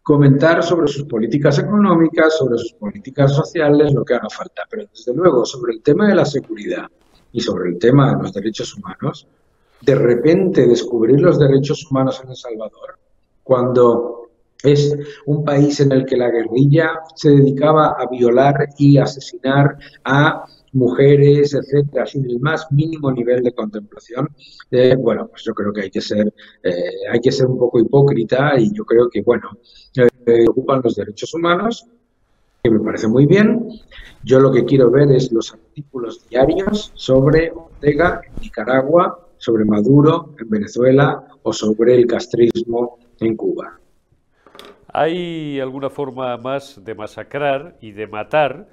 comentar 0.03 0.62
sobre 0.62 0.89
sus 0.89 1.05
políticas 1.05 1.59
económicas, 1.59 2.37
sobre 2.37 2.59
sus 2.59 2.73
políticas 2.75 3.35
sociales, 3.35 3.93
lo 3.93 4.05
que 4.05 4.15
haga 4.15 4.29
falta. 4.29 4.62
Pero 4.69 4.85
desde 4.93 5.15
luego, 5.15 5.45
sobre 5.45 5.75
el 5.75 5.83
tema 5.83 6.09
de 6.09 6.15
la 6.15 6.25
seguridad 6.25 6.87
y 7.33 7.41
sobre 7.41 7.71
el 7.71 7.79
tema 7.79 8.15
de 8.15 8.23
los 8.23 8.33
derechos 8.33 8.75
humanos, 8.77 9.27
de 9.81 9.95
repente 9.95 10.67
descubrir 10.67 11.21
los 11.21 11.39
derechos 11.39 11.91
humanos 11.91 12.21
en 12.23 12.31
El 12.31 12.37
Salvador, 12.37 12.99
cuando 13.43 14.20
es 14.62 14.97
un 15.26 15.45
país 15.45 15.81
en 15.81 15.93
el 15.93 16.05
que 16.05 16.17
la 16.17 16.31
guerrilla 16.31 17.00
se 17.14 17.31
dedicaba 17.31 17.97
a 17.99 18.07
violar 18.11 18.69
y 18.79 18.99
asesinar 18.99 19.76
a 20.05 20.45
mujeres, 20.73 21.55
etcétera, 21.55 22.07
sin 22.07 22.25
el 22.31 22.38
más 22.40 22.71
mínimo 22.71 23.11
nivel 23.11 23.43
de 23.43 23.52
contemplación. 23.52 24.29
Eh, 24.71 24.97
bueno, 24.97 25.29
pues 25.29 25.43
yo 25.45 25.52
creo 25.55 25.73
que 25.73 25.83
hay 25.83 25.90
que 25.90 26.00
ser, 26.00 26.33
eh, 26.62 26.93
hay 27.11 27.21
que 27.21 27.33
ser 27.33 27.47
un 27.47 27.59
poco 27.59 27.81
hipócrita 27.81 28.59
y 28.59 28.73
yo 28.73 28.85
creo 28.85 29.09
que, 29.11 29.23
bueno, 29.23 29.50
eh, 29.97 30.45
ocupan 30.49 30.81
los 30.83 30.95
derechos 30.95 31.35
humanos, 31.35 31.87
que 32.62 32.71
me 32.71 32.81
parece 32.81 33.09
muy 33.09 33.26
bien. 33.26 33.69
Yo 34.23 34.38
lo 34.38 34.52
que 34.52 34.64
quiero 34.64 34.90
ver 34.90 35.11
es 35.11 35.33
los 35.33 35.52
artículos 35.52 36.29
diarios 36.29 36.93
sobre 36.95 37.50
Ortega 37.50 38.21
en 38.25 38.43
Nicaragua, 38.43 39.29
sobre 39.38 39.64
Maduro 39.64 40.35
en 40.38 40.50
Venezuela 40.50 41.26
o 41.43 41.52
sobre 41.52 41.95
el 41.95 42.07
castrismo 42.07 42.99
en 43.19 43.35
Cuba. 43.35 43.80
¿Hay 44.92 45.61
alguna 45.61 45.90
forma 45.90 46.37
más 46.37 46.85
de 46.85 46.94
masacrar 46.94 47.76
y 47.80 47.92
de 47.92 48.06
matar 48.06 48.66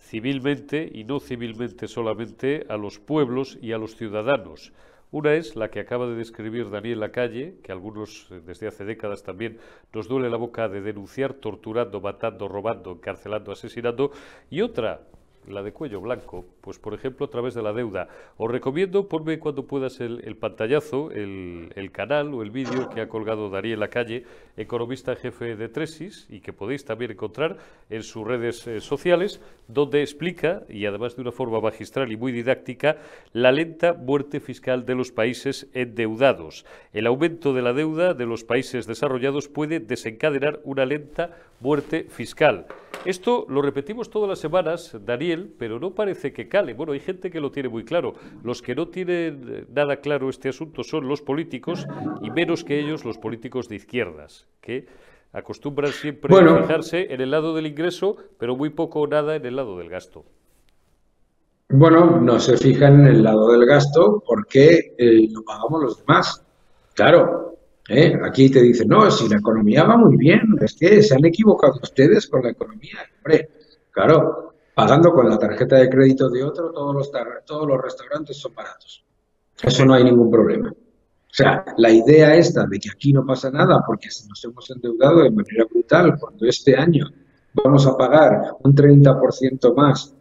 civilmente 0.00 0.90
y 0.92 1.04
no 1.04 1.20
civilmente 1.20 1.86
solamente 1.86 2.66
a 2.68 2.76
los 2.76 2.98
pueblos 2.98 3.58
y 3.60 3.72
a 3.72 3.78
los 3.78 3.96
ciudadanos. 3.96 4.72
Una 5.12 5.34
es 5.34 5.56
la 5.56 5.70
que 5.70 5.80
acaba 5.80 6.06
de 6.06 6.14
describir 6.14 6.70
Daniel 6.70 7.00
Lacalle, 7.00 7.56
que 7.62 7.72
algunos 7.72 8.28
eh, 8.30 8.40
desde 8.46 8.68
hace 8.68 8.84
décadas 8.84 9.22
también 9.22 9.58
nos 9.92 10.08
duele 10.08 10.30
la 10.30 10.36
boca 10.36 10.68
de 10.68 10.80
denunciar, 10.80 11.34
torturando, 11.34 12.00
matando, 12.00 12.46
robando, 12.46 12.92
encarcelando, 12.92 13.50
asesinando, 13.50 14.12
y 14.50 14.60
otra 14.60 15.00
la 15.48 15.62
de 15.62 15.72
cuello 15.72 16.00
blanco, 16.00 16.44
pues 16.60 16.78
por 16.78 16.94
ejemplo 16.94 17.26
a 17.26 17.30
través 17.30 17.54
de 17.54 17.62
la 17.62 17.72
deuda. 17.72 18.08
Os 18.36 18.50
recomiendo, 18.50 19.08
ponme 19.08 19.38
cuando 19.38 19.66
puedas 19.66 20.00
el, 20.00 20.36
pantallazo, 20.36 21.10
el, 21.10 21.90
canal 21.92 22.32
o 22.34 22.42
el 22.42 22.50
vídeo 22.50 22.88
que 22.90 23.00
ha 23.00 23.08
colgado 23.08 23.50
Daniel 23.50 23.80
Lacalle, 23.80 24.24
economista 24.56 25.16
jefe 25.16 25.56
de 25.56 25.68
Tresis, 25.68 26.26
y 26.28 26.40
que 26.40 26.52
podéis 26.52 26.84
también 26.84 27.12
encontrar 27.12 27.56
en 27.88 28.02
sus 28.02 28.26
redes 28.26 28.66
eh, 28.66 28.80
sociales, 28.80 29.40
donde 29.68 30.02
explica, 30.02 30.62
y 30.68 30.86
además 30.86 31.16
de 31.16 31.22
una 31.22 31.32
forma 31.32 31.60
magistral 31.60 32.12
y 32.12 32.16
muy 32.16 32.32
didáctica, 32.32 32.98
la 33.32 33.52
lenta 33.52 33.94
muerte 33.94 34.40
fiscal 34.40 34.84
de 34.84 34.94
los 34.94 35.12
países 35.12 35.68
endeudados. 35.74 36.64
El 36.92 37.06
aumento 37.06 37.52
de 37.52 37.62
la 37.62 37.72
deuda 37.72 38.14
de 38.14 38.26
los 38.26 38.44
países 38.44 38.86
desarrollados 38.86 39.48
puede 39.48 39.80
desencadenar 39.80 40.60
una 40.64 40.86
lenta 40.86 41.36
muerte 41.60 42.06
fiscal. 42.08 42.66
Esto 43.04 43.46
lo 43.48 43.62
repetimos 43.62 44.10
todas 44.10 44.28
las 44.28 44.38
semanas, 44.40 44.96
Daniel, 45.04 45.29
pero 45.36 45.78
no 45.78 45.94
parece 45.94 46.32
que 46.32 46.48
cale. 46.48 46.74
Bueno, 46.74 46.92
hay 46.92 47.00
gente 47.00 47.30
que 47.30 47.40
lo 47.40 47.50
tiene 47.50 47.68
muy 47.68 47.84
claro. 47.84 48.14
Los 48.42 48.62
que 48.62 48.74
no 48.74 48.88
tienen 48.88 49.66
nada 49.72 49.96
claro 49.96 50.28
este 50.28 50.48
asunto 50.48 50.82
son 50.82 51.08
los 51.08 51.22
políticos 51.22 51.86
y 52.22 52.30
menos 52.30 52.64
que 52.64 52.78
ellos 52.78 53.04
los 53.04 53.18
políticos 53.18 53.68
de 53.68 53.76
izquierdas, 53.76 54.46
que 54.60 54.86
acostumbran 55.32 55.92
siempre 55.92 56.34
a 56.34 56.62
fijarse 56.62 57.12
en 57.12 57.20
el 57.20 57.30
lado 57.30 57.54
del 57.54 57.66
ingreso, 57.66 58.16
pero 58.38 58.56
muy 58.56 58.70
poco 58.70 59.00
o 59.00 59.06
nada 59.06 59.36
en 59.36 59.46
el 59.46 59.56
lado 59.56 59.78
del 59.78 59.88
gasto. 59.88 60.24
Bueno, 61.68 62.20
no 62.20 62.40
se 62.40 62.56
fijan 62.56 63.00
en 63.00 63.06
el 63.06 63.22
lado 63.22 63.52
del 63.52 63.64
gasto 63.64 64.22
porque 64.26 64.94
eh, 64.98 65.28
lo 65.30 65.44
pagamos 65.44 65.82
los 65.82 65.98
demás. 65.98 66.44
Claro, 66.94 67.58
¿eh? 67.88 68.18
Aquí 68.24 68.50
te 68.50 68.60
dicen, 68.60 68.88
no, 68.88 69.08
si 69.10 69.28
la 69.28 69.36
economía 69.36 69.84
va 69.84 69.96
muy 69.96 70.16
bien, 70.16 70.56
es 70.60 70.74
que 70.74 71.02
se 71.02 71.14
han 71.14 71.24
equivocado 71.24 71.78
ustedes 71.82 72.26
con 72.26 72.42
la 72.42 72.50
economía. 72.50 72.98
Hombre, 73.18 73.48
claro, 73.92 74.49
pagando 74.80 75.12
con 75.12 75.28
la 75.28 75.38
tarjeta 75.38 75.76
de 75.76 75.90
crédito 75.90 76.30
de 76.30 76.42
otro, 76.42 76.72
todos 76.72 76.94
los, 76.94 77.10
todos 77.44 77.68
los 77.68 77.82
restaurantes 77.82 78.38
son 78.38 78.54
baratos. 78.54 79.04
Eso 79.62 79.84
no 79.84 79.92
hay 79.92 80.04
ningún 80.04 80.30
problema. 80.30 80.70
O 80.70 81.32
sea, 81.32 81.62
la 81.76 81.90
idea 81.90 82.34
esta 82.34 82.66
de 82.66 82.78
que 82.78 82.88
aquí 82.88 83.12
no 83.12 83.26
pasa 83.26 83.50
nada 83.50 83.84
porque 83.86 84.08
nos 84.26 84.42
hemos 84.42 84.70
endeudado 84.70 85.22
de 85.22 85.30
manera 85.32 85.66
brutal 85.70 86.18
cuando 86.18 86.46
este 86.46 86.74
año 86.74 87.06
vamos 87.62 87.86
a 87.86 87.94
pagar 87.94 88.56
un 88.62 88.74
30% 88.74 89.74
más 89.76 90.14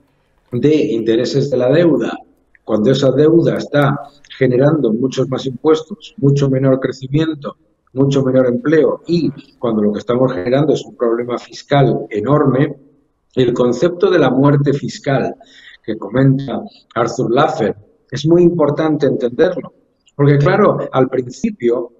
de 0.51 0.75
intereses 0.75 1.50
de 1.50 1.56
la 1.56 1.72
deuda, 1.72 2.18
cuando 2.66 2.92
esa 2.92 3.12
deuda 3.12 3.58
está 3.58 3.98
generando 4.38 4.92
muchos 4.92 5.30
más 5.30 5.46
impuestos, 5.46 6.16
mucho 6.18 6.50
menor 6.50 6.82
crecimiento, 6.82 7.56
mucho 7.94 8.24
menor 8.24 8.48
empleo 8.48 9.04
y 9.08 9.54
cuando 9.58 9.84
lo 9.84 9.94
que 9.94 10.00
estamos 10.00 10.34
generando 10.34 10.74
es 10.74 10.84
un 10.84 10.98
problema 10.98 11.38
fiscal 11.38 12.08
enorme, 12.10 12.88
el 13.36 13.54
concepto 13.54 14.10
de 14.10 14.20
la 14.20 14.30
muerte 14.30 14.74
fiscal 14.74 15.36
que 15.84 15.98
comenta 15.98 16.62
Arthur 16.96 17.32
Laffer 17.32 17.76
es 18.12 18.26
muy 18.26 18.44
importante 18.44 19.06
entenderlo. 19.06 19.74
Porque 20.16 20.38
claro, 20.38 20.78
al 20.92 21.10
principio, 21.10 21.92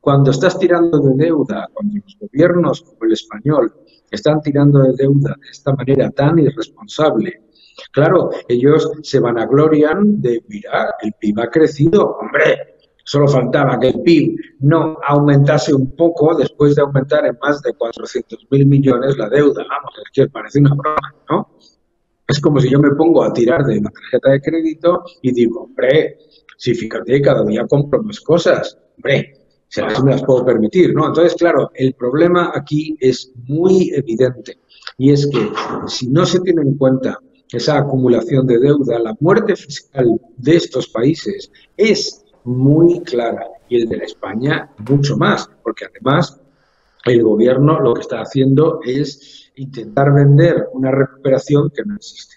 cuando 0.00 0.30
estás 0.30 0.58
tirando 0.58 0.98
de 1.00 1.14
deuda, 1.24 1.68
cuando 1.72 1.96
los 1.96 2.16
gobiernos 2.20 2.82
como 2.82 2.98
el 3.02 3.12
español 3.12 3.74
están 4.10 4.40
tirando 4.40 4.80
de 4.80 4.92
deuda 4.96 5.34
de 5.40 5.50
esta 5.50 5.74
manera 5.74 6.10
tan 6.10 6.38
irresponsable, 6.38 7.46
Claro, 7.92 8.30
ellos 8.48 8.90
se 9.02 9.20
vanaglorian 9.20 10.20
de, 10.20 10.42
mira, 10.48 10.94
el 11.02 11.12
PIB 11.12 11.40
ha 11.40 11.50
crecido, 11.50 12.16
hombre, 12.16 12.75
solo 13.06 13.28
faltaba 13.28 13.78
que 13.78 13.88
el 13.88 14.02
PIB 14.02 14.36
no 14.60 14.98
aumentase 15.06 15.72
un 15.72 15.94
poco 15.94 16.34
después 16.36 16.74
de 16.74 16.82
aumentar 16.82 17.24
en 17.24 17.38
más 17.40 17.62
de 17.62 17.72
400 17.72 18.46
mil 18.50 18.66
millones 18.66 19.16
la 19.16 19.28
deuda. 19.28 19.64
Vamos, 19.68 19.92
es 20.04 20.10
que 20.12 20.28
parece 20.28 20.58
una 20.58 20.74
broma, 20.74 21.14
¿no? 21.30 21.48
Es 22.26 22.40
como 22.40 22.58
si 22.58 22.68
yo 22.68 22.80
me 22.80 22.90
pongo 22.90 23.22
a 23.22 23.32
tirar 23.32 23.64
de 23.64 23.80
la 23.80 23.90
tarjeta 23.90 24.30
de 24.32 24.40
crédito 24.40 25.04
y 25.22 25.32
digo, 25.32 25.62
hombre, 25.62 26.18
si 26.56 26.74
fíjate, 26.74 27.22
cada 27.22 27.44
día 27.44 27.64
compro 27.68 28.02
más 28.02 28.20
cosas, 28.20 28.76
hombre, 28.96 29.34
se 29.68 29.82
las, 29.82 30.02
me 30.02 30.10
las 30.10 30.24
puedo 30.24 30.44
permitir, 30.44 30.92
¿no? 30.92 31.06
Entonces, 31.06 31.36
claro, 31.36 31.70
el 31.74 31.94
problema 31.94 32.50
aquí 32.52 32.96
es 32.98 33.32
muy 33.46 33.92
evidente 33.94 34.58
y 34.98 35.12
es 35.12 35.28
que 35.28 35.48
si 35.86 36.08
no 36.08 36.26
se 36.26 36.40
tiene 36.40 36.62
en 36.62 36.76
cuenta 36.76 37.20
esa 37.52 37.78
acumulación 37.78 38.48
de 38.48 38.58
deuda, 38.58 38.98
la 38.98 39.16
muerte 39.20 39.54
fiscal 39.54 40.20
de 40.36 40.56
estos 40.56 40.88
países 40.88 41.52
es 41.76 42.25
muy 42.46 43.00
clara 43.00 43.46
y 43.68 43.82
el 43.82 43.88
de 43.88 43.98
la 43.98 44.04
España 44.04 44.70
mucho 44.88 45.16
más, 45.16 45.50
porque 45.62 45.86
además 45.86 46.40
el 47.04 47.22
gobierno 47.22 47.80
lo 47.80 47.94
que 47.94 48.00
está 48.00 48.20
haciendo 48.20 48.80
es 48.84 49.52
intentar 49.56 50.12
vender 50.12 50.68
una 50.72 50.90
recuperación 50.90 51.70
que 51.70 51.82
no 51.84 51.96
existe. 51.96 52.36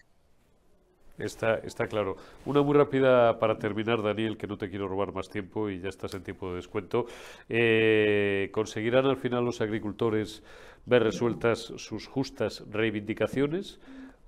Está, 1.18 1.56
está 1.56 1.88
claro. 1.88 2.16
Una 2.46 2.62
muy 2.62 2.76
rápida 2.76 3.40
para 3.40 3.60
terminar, 3.60 4.02
Daniel, 4.02 4.38
que 4.38 4.48
no 4.48 4.58
te 4.58 4.70
quiero 4.70 4.88
robar 4.88 5.14
más 5.14 5.30
tiempo 5.30 5.70
y 5.70 5.82
ya 5.82 5.90
estás 5.90 6.14
en 6.14 6.24
tiempo 6.24 6.50
de 6.50 6.56
descuento. 6.56 7.08
Eh, 7.50 8.50
¿Conseguirán 8.54 9.06
al 9.06 9.18
final 9.18 9.44
los 9.44 9.60
agricultores 9.60 10.44
ver 10.86 11.04
resueltas 11.04 11.60
sus 11.60 12.08
justas 12.08 12.64
reivindicaciones? 12.72 13.80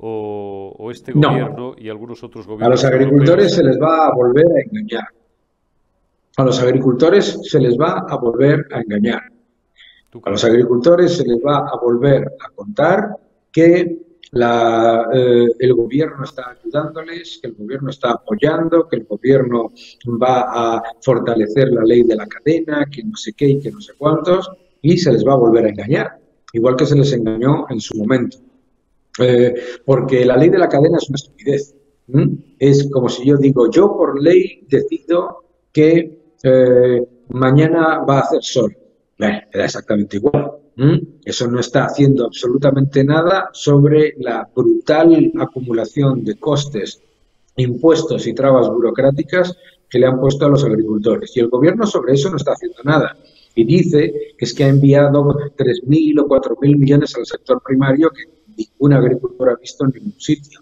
o, 0.04 0.90
este 0.92 1.12
gobierno 1.12 1.76
y 1.78 1.90
algunos 1.90 2.24
otros 2.24 2.48
gobiernos. 2.48 2.84
A 2.84 2.88
los 2.88 2.94
agricultores 2.96 3.54
se 3.54 3.64
les 3.64 3.80
va 3.80 4.08
a 4.08 4.16
volver 4.16 4.46
a 4.46 4.62
engañar. 4.62 5.08
A 6.38 6.44
los 6.44 6.62
agricultores 6.62 7.40
se 7.44 7.60
les 7.60 7.78
va 7.78 8.06
a 8.08 8.16
volver 8.18 8.66
a 8.72 8.82
engañar. 8.82 9.22
A 10.24 10.30
los 10.30 10.44
agricultores 10.44 11.18
se 11.18 11.26
les 11.26 11.38
va 11.38 11.70
a 11.70 11.78
volver 11.82 12.26
a 12.40 12.50
contar 12.56 13.16
que 13.52 14.02
la, 14.32 15.10
eh, 15.14 15.48
el 15.60 15.74
gobierno 15.74 16.24
está 16.24 16.52
ayudándoles, 16.52 17.40
que 17.42 17.50
el 17.50 17.56
gobierno 17.56 17.90
está 17.90 18.12
apoyando, 18.12 18.88
que 18.88 18.98
el 18.98 19.04
gobierno 19.04 19.72
va 20.22 20.78
a 20.78 20.84
fortalecer 21.02 21.70
la 21.70 21.84
ley 21.84 22.04
de 22.04 22.16
la 22.16 22.28
cadena, 22.28 22.86
que 22.90 23.04
no 23.04 23.16
sé 23.16 23.34
qué 23.34 23.50
y 23.50 23.60
que 23.60 23.72
no 23.72 23.82
sé 23.82 23.94
cuántos, 23.98 24.50
y 24.82 24.98
se 24.98 25.12
les 25.12 25.26
va 25.26 25.34
a 25.34 25.38
volver 25.38 25.66
a 25.66 25.70
engañar, 25.70 26.18
igual 26.54 26.76
que 26.76 26.86
se 26.86 26.96
les 26.96 27.12
engañó 27.12 27.66
en 27.70 27.82
su 27.82 27.98
momento. 27.98 28.38
Eh, 29.20 29.54
porque 29.86 30.26
la 30.26 30.38
ley 30.38 30.50
de 30.50 30.60
la 30.60 30.70
cadena 30.70 30.98
es 30.98 31.10
una 31.10 31.16
estupidez. 31.16 31.76
Es 32.60 32.90
como 32.92 33.10
si 33.10 33.26
yo 33.26 33.38
digo, 33.38 33.70
yo 33.70 33.96
por 33.96 34.22
ley 34.22 34.66
decido 34.68 35.44
que 35.72 36.21
eh, 36.44 37.02
mañana 37.30 38.00
va 38.00 38.20
a 38.20 38.22
hacer 38.22 38.44
sol. 38.44 38.76
era 39.18 39.66
exactamente 39.66 40.18
igual. 40.18 40.52
Eso 41.24 41.48
no 41.48 41.60
está 41.60 41.86
haciendo 41.86 42.26
absolutamente 42.26 43.04
nada 43.04 43.50
sobre 43.54 44.16
la 44.18 44.50
brutal 44.56 45.32
acumulación 45.40 46.24
de 46.24 46.40
costes, 46.40 47.02
impuestos 47.58 48.26
y 48.26 48.34
trabas 48.34 48.68
burocráticas 48.70 49.56
que 49.88 50.00
le 50.00 50.08
han 50.08 50.20
puesto 50.20 50.46
a 50.46 50.50
los 50.50 50.64
agricultores. 50.64 51.36
Y 51.36 51.42
el 51.42 51.50
gobierno 51.50 51.86
sobre 51.86 52.14
eso 52.14 52.30
no 52.30 52.38
está 52.38 52.54
haciendo 52.54 52.82
nada. 52.84 53.16
Y 53.54 53.66
dice 53.66 54.34
que 54.38 54.46
es 54.46 54.54
que 54.54 54.64
ha 54.64 54.70
enviado 54.70 55.22
3.000 55.24 56.22
o 56.22 56.28
4.000 56.28 56.78
millones 56.78 57.16
al 57.16 57.26
sector 57.26 57.62
primario 57.62 58.10
que 58.10 58.24
ningún 58.58 58.94
agricultor 58.94 59.50
ha 59.50 59.56
visto 59.56 59.86
en 59.86 59.92
ningún 59.92 60.20
sitio. 60.20 60.62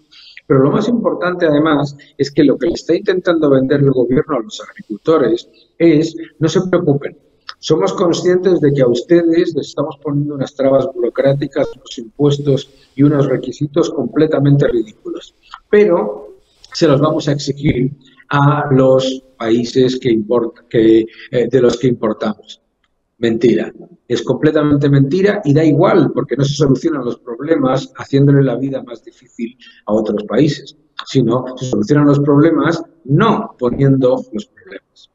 Pero 0.50 0.64
lo 0.64 0.72
más 0.72 0.88
importante, 0.88 1.46
además, 1.46 1.96
es 2.18 2.28
que 2.32 2.42
lo 2.42 2.58
que 2.58 2.66
le 2.66 2.72
está 2.72 2.92
intentando 2.92 3.50
vender 3.50 3.82
el 3.82 3.92
gobierno 3.92 4.34
a 4.34 4.40
los 4.40 4.60
agricultores 4.60 5.48
es, 5.78 6.16
no 6.40 6.48
se 6.48 6.60
preocupen, 6.62 7.16
somos 7.60 7.92
conscientes 7.92 8.60
de 8.60 8.72
que 8.72 8.82
a 8.82 8.88
ustedes 8.88 9.54
les 9.54 9.68
estamos 9.68 9.96
poniendo 10.02 10.34
unas 10.34 10.52
trabas 10.56 10.88
burocráticas, 10.92 11.68
unos 11.76 11.98
impuestos 11.98 12.68
y 12.96 13.04
unos 13.04 13.26
requisitos 13.26 13.90
completamente 13.90 14.66
ridículos, 14.66 15.36
pero 15.70 16.34
se 16.72 16.88
los 16.88 17.00
vamos 17.00 17.28
a 17.28 17.32
exigir 17.32 17.92
a 18.30 18.66
los 18.72 19.22
países 19.38 20.00
eh, 20.02 21.06
de 21.30 21.60
los 21.60 21.78
que 21.78 21.86
importamos. 21.86 22.60
Mentira. 23.20 23.70
Es 24.08 24.22
completamente 24.22 24.88
mentira 24.88 25.42
y 25.44 25.52
da 25.52 25.62
igual 25.62 26.10
porque 26.14 26.36
no 26.36 26.44
se 26.44 26.54
solucionan 26.54 27.04
los 27.04 27.18
problemas 27.18 27.92
haciéndole 27.96 28.42
la 28.42 28.56
vida 28.56 28.82
más 28.82 29.04
difícil 29.04 29.56
a 29.84 29.92
otros 29.92 30.24
países, 30.24 30.76
sino 31.06 31.44
se 31.58 31.66
solucionan 31.66 32.06
los 32.06 32.20
problemas 32.20 32.82
no 33.04 33.54
poniendo 33.58 34.24
los 34.32 34.46
problemas. 34.46 35.10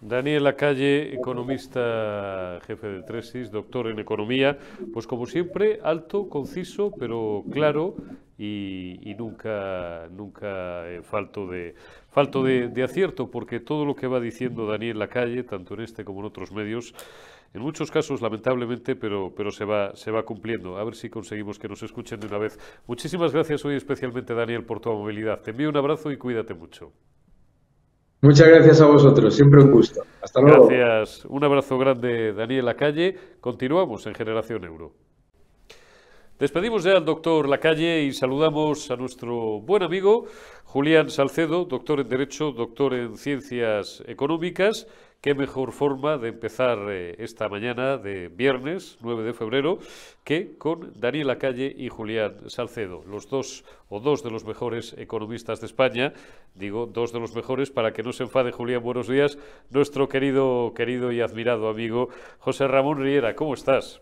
Daniel 0.00 0.44
Lacalle, 0.44 1.14
economista, 1.14 2.58
jefe 2.66 2.86
de 2.86 3.02
Tresis, 3.02 3.50
doctor 3.50 3.88
en 3.88 3.98
economía, 3.98 4.58
pues 4.94 5.06
como 5.06 5.26
siempre, 5.26 5.78
alto, 5.84 6.30
conciso, 6.30 6.90
pero 6.98 7.44
claro 7.52 7.96
y, 8.38 9.14
nunca, 9.18 10.08
nunca 10.10 10.84
falto 11.02 11.46
de, 11.48 11.74
falto 12.10 12.42
de, 12.42 12.82
acierto, 12.82 13.30
porque 13.30 13.60
todo 13.60 13.84
lo 13.84 13.94
que 13.94 14.06
va 14.06 14.20
diciendo 14.20 14.66
Daniel 14.66 14.98
Lacalle, 14.98 15.44
tanto 15.44 15.74
en 15.74 15.80
este 15.80 16.04
como 16.04 16.20
en 16.20 16.26
otros 16.26 16.52
medios, 16.52 16.94
en 17.52 17.62
muchos 17.62 17.90
casos, 17.90 18.20
lamentablemente, 18.20 18.94
pero, 18.94 19.32
pero 19.36 19.50
se, 19.50 19.64
va, 19.64 19.94
se 19.96 20.10
va 20.10 20.22
cumpliendo. 20.24 20.76
A 20.76 20.84
ver 20.84 20.94
si 20.94 21.10
conseguimos 21.10 21.58
que 21.58 21.68
nos 21.68 21.82
escuchen 21.82 22.20
de 22.20 22.26
una 22.26 22.38
vez. 22.38 22.58
Muchísimas 22.86 23.32
gracias 23.32 23.64
hoy 23.64 23.76
especialmente, 23.76 24.34
Daniel, 24.34 24.64
por 24.64 24.80
tu 24.80 24.90
movilidad. 24.92 25.40
Te 25.40 25.50
envío 25.50 25.68
un 25.68 25.76
abrazo 25.76 26.12
y 26.12 26.16
cuídate 26.16 26.54
mucho. 26.54 26.92
Muchas 28.22 28.48
gracias 28.48 28.80
a 28.82 28.86
vosotros, 28.86 29.34
siempre 29.34 29.62
un 29.62 29.70
gusto. 29.70 30.02
Hasta 30.22 30.40
luego. 30.40 30.68
Gracias. 30.68 31.24
Un 31.24 31.42
abrazo 31.42 31.78
grande, 31.78 32.34
Daniel 32.34 32.66
Lacalle. 32.66 33.16
Continuamos 33.40 34.06
en 34.06 34.14
Generación 34.14 34.64
Euro. 34.64 34.92
Despedimos 36.40 36.84
ya 36.84 36.92
al 36.92 37.04
doctor 37.04 37.46
Lacalle 37.46 38.04
y 38.04 38.14
saludamos 38.14 38.90
a 38.90 38.96
nuestro 38.96 39.60
buen 39.60 39.82
amigo 39.82 40.24
Julián 40.64 41.10
Salcedo, 41.10 41.66
doctor 41.66 42.00
en 42.00 42.08
Derecho, 42.08 42.52
doctor 42.52 42.94
en 42.94 43.18
Ciencias 43.18 44.02
Económicas. 44.06 44.86
Qué 45.20 45.34
mejor 45.34 45.72
forma 45.72 46.16
de 46.16 46.28
empezar 46.28 46.78
eh, 46.88 47.14
esta 47.18 47.50
mañana 47.50 47.98
de 47.98 48.28
viernes 48.28 48.96
9 49.02 49.22
de 49.22 49.34
febrero 49.34 49.80
que 50.24 50.56
con 50.56 50.98
Daniel 50.98 51.26
Lacalle 51.26 51.74
y 51.76 51.90
Julián 51.90 52.48
Salcedo, 52.48 53.04
los 53.06 53.28
dos 53.28 53.66
o 53.90 54.00
dos 54.00 54.22
de 54.22 54.30
los 54.30 54.46
mejores 54.46 54.94
economistas 54.96 55.60
de 55.60 55.66
España. 55.66 56.14
Digo, 56.54 56.86
dos 56.86 57.12
de 57.12 57.20
los 57.20 57.36
mejores 57.36 57.70
para 57.70 57.92
que 57.92 58.02
no 58.02 58.14
se 58.14 58.22
enfade 58.22 58.50
Julián. 58.50 58.82
Buenos 58.82 59.08
días, 59.08 59.36
nuestro 59.68 60.08
querido, 60.08 60.72
querido 60.74 61.12
y 61.12 61.20
admirado 61.20 61.68
amigo 61.68 62.08
José 62.38 62.66
Ramón 62.66 63.02
Riera. 63.02 63.34
¿Cómo 63.34 63.52
estás? 63.52 64.00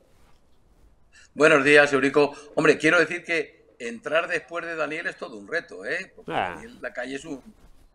Buenos 1.39 1.63
días, 1.63 1.93
Eurico. 1.93 2.35
Hombre, 2.57 2.79
quiero 2.79 2.99
decir 2.99 3.23
que 3.23 3.77
entrar 3.79 4.27
después 4.27 4.67
de 4.67 4.75
Daniel 4.75 5.07
es 5.07 5.17
todo 5.17 5.37
un 5.37 5.47
reto, 5.47 5.85
¿eh? 5.87 6.11
Porque 6.17 6.33
ah. 6.33 6.55
Daniel 6.57 6.79
la 6.81 6.93
calle 6.93 7.15
es 7.15 7.25
un, 7.25 7.41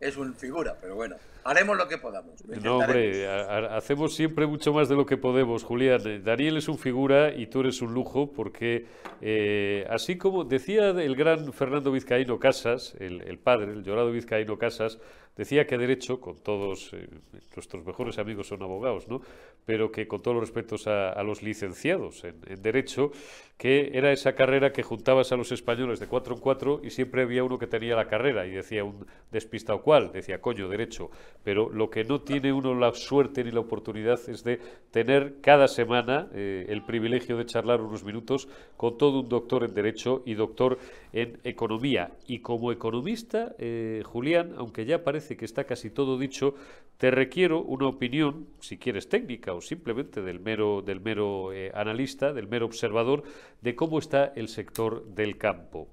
es 0.00 0.16
un 0.16 0.34
figura, 0.34 0.78
pero 0.80 0.94
bueno, 0.94 1.16
haremos 1.44 1.76
lo 1.76 1.86
que 1.86 1.98
podamos. 1.98 2.42
No, 2.62 2.78
hombre, 2.78 3.28
hacemos 3.28 4.14
siempre 4.14 4.46
mucho 4.46 4.72
más 4.72 4.88
de 4.88 4.94
lo 4.94 5.04
que 5.04 5.18
podemos, 5.18 5.62
Julián. 5.62 6.24
Daniel 6.24 6.56
es 6.56 6.68
un 6.68 6.78
figura 6.78 7.34
y 7.34 7.48
tú 7.48 7.60
eres 7.60 7.82
un 7.82 7.92
lujo, 7.92 8.32
porque 8.32 8.86
eh, 9.20 9.86
así 9.90 10.16
como 10.16 10.44
decía 10.44 10.88
el 10.88 11.14
gran 11.14 11.52
Fernando 11.52 11.92
Vizcaíno 11.92 12.38
Casas, 12.38 12.96
el, 12.98 13.20
el 13.20 13.38
padre, 13.38 13.72
el 13.72 13.84
llorado 13.84 14.10
Vizcaíno 14.10 14.56
Casas, 14.56 14.98
Decía 15.36 15.66
que 15.66 15.76
derecho, 15.78 16.20
con 16.20 16.36
todos, 16.36 16.92
eh, 16.92 17.08
nuestros 17.56 17.84
mejores 17.84 18.18
amigos 18.18 18.46
son 18.48 18.62
abogados, 18.62 19.08
¿no? 19.08 19.20
pero 19.64 19.90
que 19.90 20.06
con 20.06 20.22
todos 20.22 20.36
los 20.36 20.42
respetos 20.42 20.86
a, 20.86 21.22
los 21.22 21.42
licenciados 21.42 22.24
en, 22.24 22.40
derecho, 22.62 23.12
que 23.56 23.90
era 23.94 24.12
esa 24.12 24.34
carrera 24.34 24.72
que 24.72 24.82
juntabas 24.82 25.32
a 25.32 25.36
los 25.36 25.52
españoles 25.52 26.00
de 26.00 26.06
cuatro 26.06 26.34
en 26.34 26.40
cuatro 26.40 26.80
y 26.82 26.90
siempre 26.90 27.22
había 27.22 27.44
uno 27.44 27.58
que 27.58 27.66
tenía 27.66 27.96
la 27.96 28.06
carrera 28.06 28.46
y 28.46 28.50
decía 28.50 28.84
un 28.84 29.06
despistado 29.30 29.80
cual, 29.80 30.12
decía 30.12 30.40
coño, 30.40 30.68
derecho, 30.68 31.10
pero 31.42 31.70
lo 31.70 31.88
que 31.88 32.04
no 32.04 32.20
tiene 32.20 32.52
uno 32.52 32.74
la 32.74 32.92
suerte 32.92 33.42
ni 33.42 33.52
la 33.52 33.60
oportunidad 33.60 34.20
es 34.28 34.44
de 34.44 34.60
tener 34.90 35.40
cada 35.40 35.68
semana 35.68 36.28
eh, 36.34 36.66
el 36.68 36.84
privilegio 36.84 37.36
de 37.36 37.46
charlar 37.46 37.80
unos 37.80 38.04
minutos 38.04 38.48
con 38.76 38.98
todo 38.98 39.20
un 39.20 39.28
doctor 39.28 39.64
en 39.64 39.72
derecho 39.72 40.22
y 40.26 40.34
doctor 40.34 40.78
en 41.12 41.38
economía. 41.44 42.10
Y 42.26 42.40
como 42.40 42.72
economista, 42.72 43.54
eh, 43.58 44.02
Julián, 44.04 44.54
aunque 44.56 44.84
ya 44.84 45.04
parece 45.04 45.23
que 45.28 45.44
está 45.44 45.64
casi 45.64 45.90
todo 45.90 46.18
dicho, 46.18 46.54
te 46.98 47.10
requiero 47.10 47.62
una 47.62 47.86
opinión, 47.86 48.46
si 48.60 48.78
quieres 48.78 49.08
técnica 49.08 49.54
o 49.54 49.60
simplemente 49.60 50.22
del 50.22 50.40
mero, 50.40 50.82
del 50.82 51.00
mero 51.00 51.52
eh, 51.52 51.72
analista, 51.74 52.32
del 52.32 52.48
mero 52.48 52.66
observador, 52.66 53.22
de 53.60 53.74
cómo 53.74 53.98
está 53.98 54.32
el 54.36 54.48
sector 54.48 55.04
del 55.06 55.38
campo. 55.38 55.88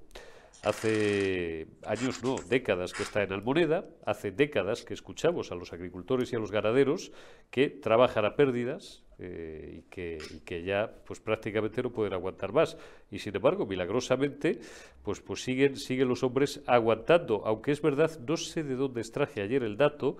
Hace 0.62 1.66
años, 1.86 2.22
no, 2.22 2.36
décadas 2.48 2.92
que 2.92 3.02
está 3.02 3.22
en 3.24 3.32
Almoneda, 3.32 3.84
hace 4.06 4.30
décadas 4.30 4.84
que 4.84 4.94
escuchamos 4.94 5.50
a 5.50 5.56
los 5.56 5.72
agricultores 5.72 6.32
y 6.32 6.36
a 6.36 6.38
los 6.38 6.52
ganaderos 6.52 7.10
que 7.50 7.68
trabajan 7.68 8.24
a 8.24 8.36
pérdidas 8.36 9.02
eh, 9.24 9.78
y, 9.78 9.82
que, 9.82 10.18
que, 10.44 10.64
ya 10.64 10.92
pues 11.06 11.20
prácticamente 11.20 11.80
no 11.80 11.90
pueden 11.90 12.12
aguantar 12.12 12.52
más. 12.52 12.76
Y 13.10 13.20
sin 13.20 13.36
embargo, 13.36 13.66
milagrosamente, 13.66 14.58
pues, 15.02 15.20
pues 15.20 15.42
siguen, 15.42 15.76
siguen 15.76 16.08
los 16.08 16.24
hombres 16.24 16.60
aguantando, 16.66 17.42
aunque 17.46 17.70
es 17.70 17.80
verdad, 17.80 18.10
no 18.26 18.36
sé 18.36 18.64
de 18.64 18.74
dónde 18.74 19.00
extraje 19.00 19.40
ayer 19.40 19.62
el 19.62 19.76
dato, 19.76 20.16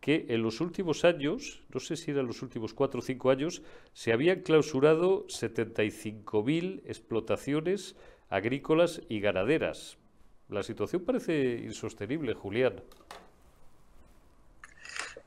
que 0.00 0.26
en 0.30 0.42
los 0.42 0.62
últimos 0.62 1.04
años, 1.04 1.60
no 1.74 1.80
sé 1.80 1.96
si 1.96 2.12
eran 2.12 2.26
los 2.26 2.40
últimos 2.40 2.72
cuatro 2.72 3.00
o 3.00 3.02
cinco 3.02 3.30
años, 3.30 3.62
se 3.92 4.12
habían 4.12 4.40
clausurado 4.40 5.26
75.000 5.26 6.82
explotaciones 6.86 7.96
agrícolas 8.30 9.02
y 9.10 9.20
ganaderas. 9.20 9.98
La 10.48 10.62
situación 10.62 11.04
parece 11.04 11.60
insostenible, 11.64 12.32
Julián. 12.32 12.82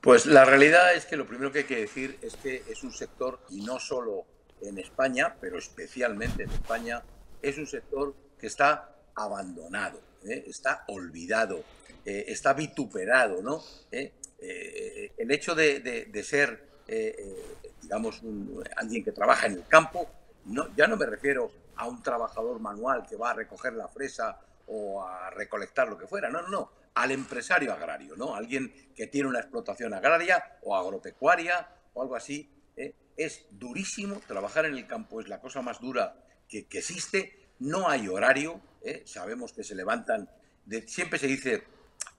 Pues 0.02 0.26
la 0.26 0.44
realidad 0.44 0.94
es 0.94 1.06
que 1.06 1.16
lo 1.16 1.28
primero 1.28 1.52
que 1.52 1.60
hay 1.60 1.64
que 1.64 1.78
decir 1.78 2.18
es 2.22 2.34
que 2.34 2.64
es 2.68 2.82
un 2.82 2.92
sector, 2.92 3.38
y 3.50 3.60
no 3.60 3.78
solo 3.78 4.26
en 4.60 4.76
España, 4.80 5.36
pero 5.40 5.58
especialmente 5.58 6.42
en 6.42 6.50
España, 6.50 7.04
es 7.40 7.56
un 7.56 7.68
sector 7.68 8.12
que 8.36 8.48
está 8.48 8.96
abandonado, 9.14 10.00
¿eh? 10.24 10.42
está 10.48 10.84
olvidado, 10.88 11.62
eh, 12.04 12.24
está 12.26 12.52
vituperado, 12.52 13.42
¿no? 13.42 13.62
¿Eh? 13.92 14.12
el 15.18 15.30
hecho 15.30 15.54
de, 15.54 16.24
ser, 16.24 16.66
digamos, 17.80 18.22
alguien 18.76 19.04
que 19.04 19.12
trabaja 19.12 19.46
en 19.46 19.52
el 19.52 19.68
campo, 19.68 20.10
no, 20.46 20.74
ya 20.74 20.88
no 20.88 20.96
me 20.96 21.06
refiero 21.06 21.52
a 21.76 21.86
un 21.86 22.02
trabajador 22.02 22.58
manual 22.58 23.06
que 23.08 23.14
va 23.14 23.30
a 23.30 23.34
recoger 23.34 23.74
la 23.74 23.86
fresa 23.86 24.40
o 24.66 25.00
a 25.00 25.30
recolectar 25.30 25.86
lo 25.86 25.96
que 25.96 26.08
fuera, 26.08 26.28
no, 26.28 26.42
no, 26.42 26.48
no, 26.48 26.70
al 26.94 27.10
empresario 27.10 27.72
agrario, 27.72 28.16
¿no? 28.16 28.34
Alguien 28.34 28.92
que 28.94 29.06
tiene 29.06 29.28
una 29.28 29.40
explotación 29.40 29.94
agraria 29.94 30.58
o 30.62 30.76
agropecuaria 30.76 31.68
o 31.94 32.02
algo 32.02 32.16
así. 32.16 32.50
¿eh? 32.76 32.94
Es 33.16 33.46
durísimo 33.50 34.20
trabajar 34.26 34.66
en 34.66 34.74
el 34.74 34.86
campo, 34.86 35.20
es 35.20 35.28
la 35.28 35.40
cosa 35.40 35.62
más 35.62 35.80
dura 35.80 36.16
que, 36.48 36.66
existe. 36.70 37.48
No 37.60 37.88
hay 37.88 38.08
horario, 38.08 38.60
¿eh? 38.82 39.02
sabemos 39.06 39.52
que 39.52 39.64
se 39.64 39.74
levantan, 39.74 40.28
siempre 40.86 41.18
se 41.18 41.26
dice, 41.26 41.64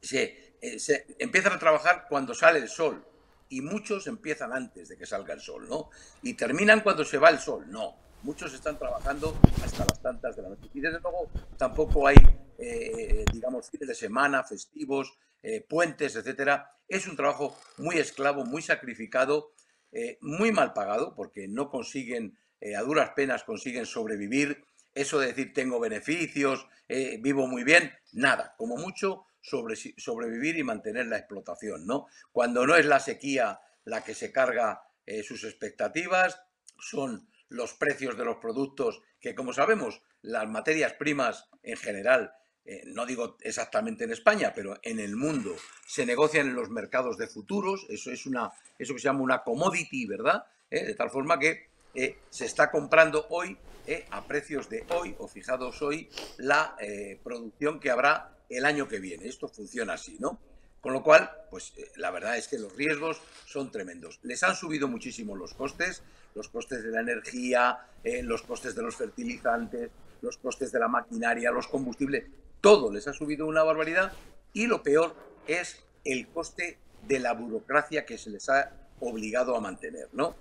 se, 0.01 0.55
eh, 0.62 0.79
se 0.79 1.05
empiezan 1.19 1.53
a 1.53 1.59
trabajar 1.59 2.05
cuando 2.07 2.33
sale 2.33 2.59
el 2.59 2.69
sol 2.69 3.05
y 3.49 3.62
muchos 3.62 4.07
empiezan 4.07 4.53
antes 4.53 4.89
de 4.89 4.97
que 4.97 5.05
salga 5.05 5.33
el 5.33 5.41
sol, 5.41 5.67
¿no? 5.67 5.89
Y 6.23 6.33
terminan 6.33 6.81
cuando 6.81 7.03
se 7.03 7.17
va 7.17 7.29
el 7.29 7.39
sol, 7.39 7.69
no 7.69 8.02
muchos 8.23 8.53
están 8.53 8.79
trabajando 8.79 9.38
hasta 9.63 9.86
las 9.86 10.01
tantas 10.01 10.36
de 10.36 10.41
la 10.41 10.49
noche. 10.49 10.69
Y 10.73 10.79
desde 10.79 10.99
luego 10.99 11.29
tampoco 11.57 12.07
hay, 12.07 12.15
eh, 12.57 13.25
digamos, 13.31 13.69
fines 13.69 13.89
de 13.89 13.95
semana, 13.95 14.43
festivos, 14.43 15.13
eh, 15.41 15.62
puentes, 15.62 16.15
etcétera. 16.15 16.71
Es 16.88 17.07
un 17.07 17.15
trabajo 17.15 17.57
muy 17.77 17.97
esclavo, 17.97 18.45
muy 18.45 18.62
sacrificado, 18.62 19.53
eh, 19.91 20.17
muy 20.21 20.51
mal 20.51 20.73
pagado, 20.73 21.13
porque 21.15 21.47
no 21.47 21.69
consiguen, 21.69 22.38
a 22.77 22.81
duras 22.81 23.12
penas 23.13 23.43
consiguen 23.43 23.86
sobrevivir. 23.86 24.63
Eso 24.95 25.19
de 25.19 25.27
decir 25.27 25.53
tengo 25.53 25.79
beneficios, 25.81 26.65
vivo 27.19 27.47
muy 27.47 27.63
bien, 27.63 27.91
nada, 28.13 28.53
como 28.57 28.77
mucho 28.77 29.25
sobre, 29.41 29.75
sobrevivir 29.75 30.57
y 30.57 30.63
mantener 30.63 31.07
la 31.07 31.17
explotación, 31.17 31.86
¿no? 31.86 32.05
Cuando 32.31 32.65
no 32.65 32.75
es 32.75 32.86
la 32.86 32.99
sequía 32.99 33.59
la 33.83 34.03
que 34.03 34.13
se 34.13 34.31
carga 34.31 34.83
sus 35.23 35.43
expectativas, 35.43 36.39
son 36.79 37.27
los 37.53 37.73
precios 37.73 38.17
de 38.17 38.25
los 38.25 38.37
productos, 38.37 39.01
que 39.21 39.35
como 39.35 39.53
sabemos, 39.53 40.01
las 40.21 40.49
materias 40.49 40.93
primas 40.93 41.47
en 41.61 41.77
general, 41.77 42.33
eh, 42.65 42.81
no 42.87 43.05
digo 43.05 43.37
exactamente 43.41 44.05
en 44.05 44.11
España, 44.11 44.53
pero 44.55 44.79
en 44.81 44.99
el 44.99 45.15
mundo, 45.15 45.55
se 45.85 46.05
negocian 46.05 46.47
en 46.47 46.55
los 46.55 46.69
mercados 46.69 47.17
de 47.17 47.27
futuros, 47.27 47.85
eso 47.89 48.11
es 48.11 48.25
una, 48.25 48.51
eso 48.79 48.93
que 48.93 48.99
se 48.99 49.05
llama 49.05 49.21
una 49.21 49.43
commodity, 49.43 50.07
¿verdad? 50.07 50.45
Eh, 50.71 50.83
de 50.83 50.95
tal 50.95 51.11
forma 51.11 51.37
que 51.37 51.67
eh, 51.93 52.17
se 52.29 52.45
está 52.45 52.71
comprando 52.71 53.27
hoy 53.29 53.57
a 54.11 54.25
precios 54.25 54.69
de 54.69 54.85
hoy 54.89 55.13
o 55.19 55.27
fijados 55.27 55.81
hoy 55.81 56.09
la 56.37 56.77
producción 57.21 57.81
que 57.81 57.91
habrá 57.91 58.37
el 58.47 58.63
año 58.63 58.87
que 58.87 59.01
viene. 59.01 59.27
Esto 59.27 59.49
funciona 59.49 59.95
así, 59.95 60.15
¿no? 60.21 60.39
Con 60.83 60.91
lo 60.91 61.01
cual, 61.01 61.31
pues 61.49 61.71
la 61.95 62.11
verdad 62.11 62.37
es 62.37 62.49
que 62.49 62.59
los 62.59 62.75
riesgos 62.75 63.21
son 63.45 63.71
tremendos. 63.71 64.19
Les 64.21 64.43
han 64.43 64.53
subido 64.53 64.89
muchísimo 64.89 65.33
los 65.33 65.53
costes, 65.53 66.03
los 66.35 66.49
costes 66.49 66.83
de 66.83 66.91
la 66.91 66.99
energía, 66.99 67.79
eh, 68.03 68.21
los 68.21 68.41
costes 68.41 68.75
de 68.75 68.81
los 68.81 68.97
fertilizantes, 68.97 69.91
los 70.21 70.35
costes 70.37 70.73
de 70.73 70.79
la 70.79 70.89
maquinaria, 70.89 71.51
los 71.51 71.69
combustibles, 71.69 72.25
todo 72.59 72.91
les 72.91 73.07
ha 73.07 73.13
subido 73.13 73.47
una 73.47 73.63
barbaridad 73.63 74.11
y 74.51 74.67
lo 74.67 74.83
peor 74.83 75.15
es 75.47 75.81
el 76.03 76.27
coste 76.27 76.77
de 77.07 77.19
la 77.19 77.31
burocracia 77.31 78.05
que 78.05 78.17
se 78.17 78.29
les 78.29 78.49
ha 78.49 78.69
obligado 78.99 79.55
a 79.55 79.61
mantener, 79.61 80.09
¿no? 80.11 80.35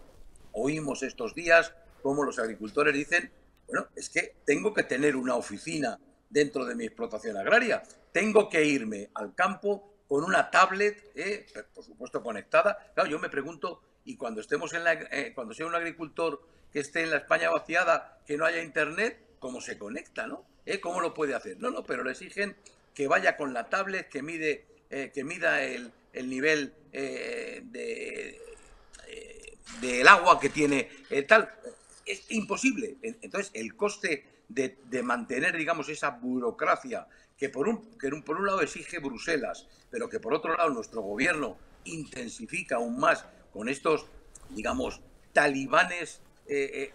Oímos 0.50 1.04
estos 1.04 1.36
días 1.36 1.72
cómo 2.02 2.24
los 2.24 2.40
agricultores 2.40 2.94
dicen, 2.94 3.30
bueno, 3.68 3.86
es 3.94 4.08
que 4.08 4.34
tengo 4.44 4.74
que 4.74 4.82
tener 4.82 5.14
una 5.14 5.36
oficina 5.36 6.00
dentro 6.28 6.64
de 6.64 6.74
mi 6.74 6.84
explotación 6.84 7.36
agraria, 7.36 7.80
tengo 8.10 8.48
que 8.48 8.64
irme 8.64 9.10
al 9.14 9.36
campo 9.36 9.91
con 10.12 10.24
una 10.24 10.50
tablet, 10.50 11.10
eh, 11.14 11.46
por 11.74 11.82
supuesto 11.82 12.22
conectada. 12.22 12.92
Claro, 12.92 13.08
yo 13.08 13.18
me 13.18 13.30
pregunto 13.30 13.80
y 14.04 14.18
cuando 14.18 14.42
estemos 14.42 14.74
en 14.74 14.84
la, 14.84 14.92
eh, 14.92 15.32
cuando 15.34 15.54
sea 15.54 15.64
un 15.64 15.74
agricultor 15.74 16.46
que 16.70 16.80
esté 16.80 17.00
en 17.02 17.08
la 17.12 17.16
España 17.16 17.48
vaciada, 17.48 18.20
que 18.26 18.36
no 18.36 18.44
haya 18.44 18.62
internet, 18.62 19.18
¿cómo 19.38 19.62
se 19.62 19.78
conecta, 19.78 20.26
no? 20.26 20.44
¿Eh? 20.66 20.80
¿Cómo 20.80 21.00
lo 21.00 21.14
puede 21.14 21.34
hacer? 21.34 21.56
No, 21.60 21.70
no, 21.70 21.82
pero 21.84 22.04
le 22.04 22.10
exigen 22.10 22.54
que 22.92 23.08
vaya 23.08 23.38
con 23.38 23.54
la 23.54 23.70
tablet, 23.70 24.10
que 24.10 24.20
mide 24.20 24.66
que 24.90 25.24
mida 25.24 25.62
el, 25.62 25.90
nivel 26.12 26.74
de, 26.92 28.38
del 29.80 30.08
agua 30.08 30.38
que 30.38 30.50
tiene 30.50 30.90
tal. 31.26 31.50
Es 32.04 32.30
imposible. 32.30 32.98
Entonces, 33.00 33.50
el 33.54 33.74
coste 33.76 34.26
de, 34.54 35.02
mantener, 35.02 35.56
digamos, 35.56 35.88
esa 35.88 36.10
burocracia 36.10 37.06
que 37.36 37.48
por 37.48 37.68
un, 37.68 37.98
que 37.98 38.10
por 38.24 38.36
un 38.36 38.46
lado 38.46 38.60
exige 38.60 38.98
Bruselas, 38.98 39.66
pero 39.90 40.08
que 40.08 40.20
por 40.20 40.34
otro 40.34 40.56
lado 40.56 40.70
nuestro 40.70 41.02
gobierno 41.02 41.56
intensifica 41.84 42.76
aún 42.76 42.98
más 42.98 43.24
con 43.52 43.68
estos, 43.68 44.06
digamos, 44.50 45.00
talibanes 45.32 46.20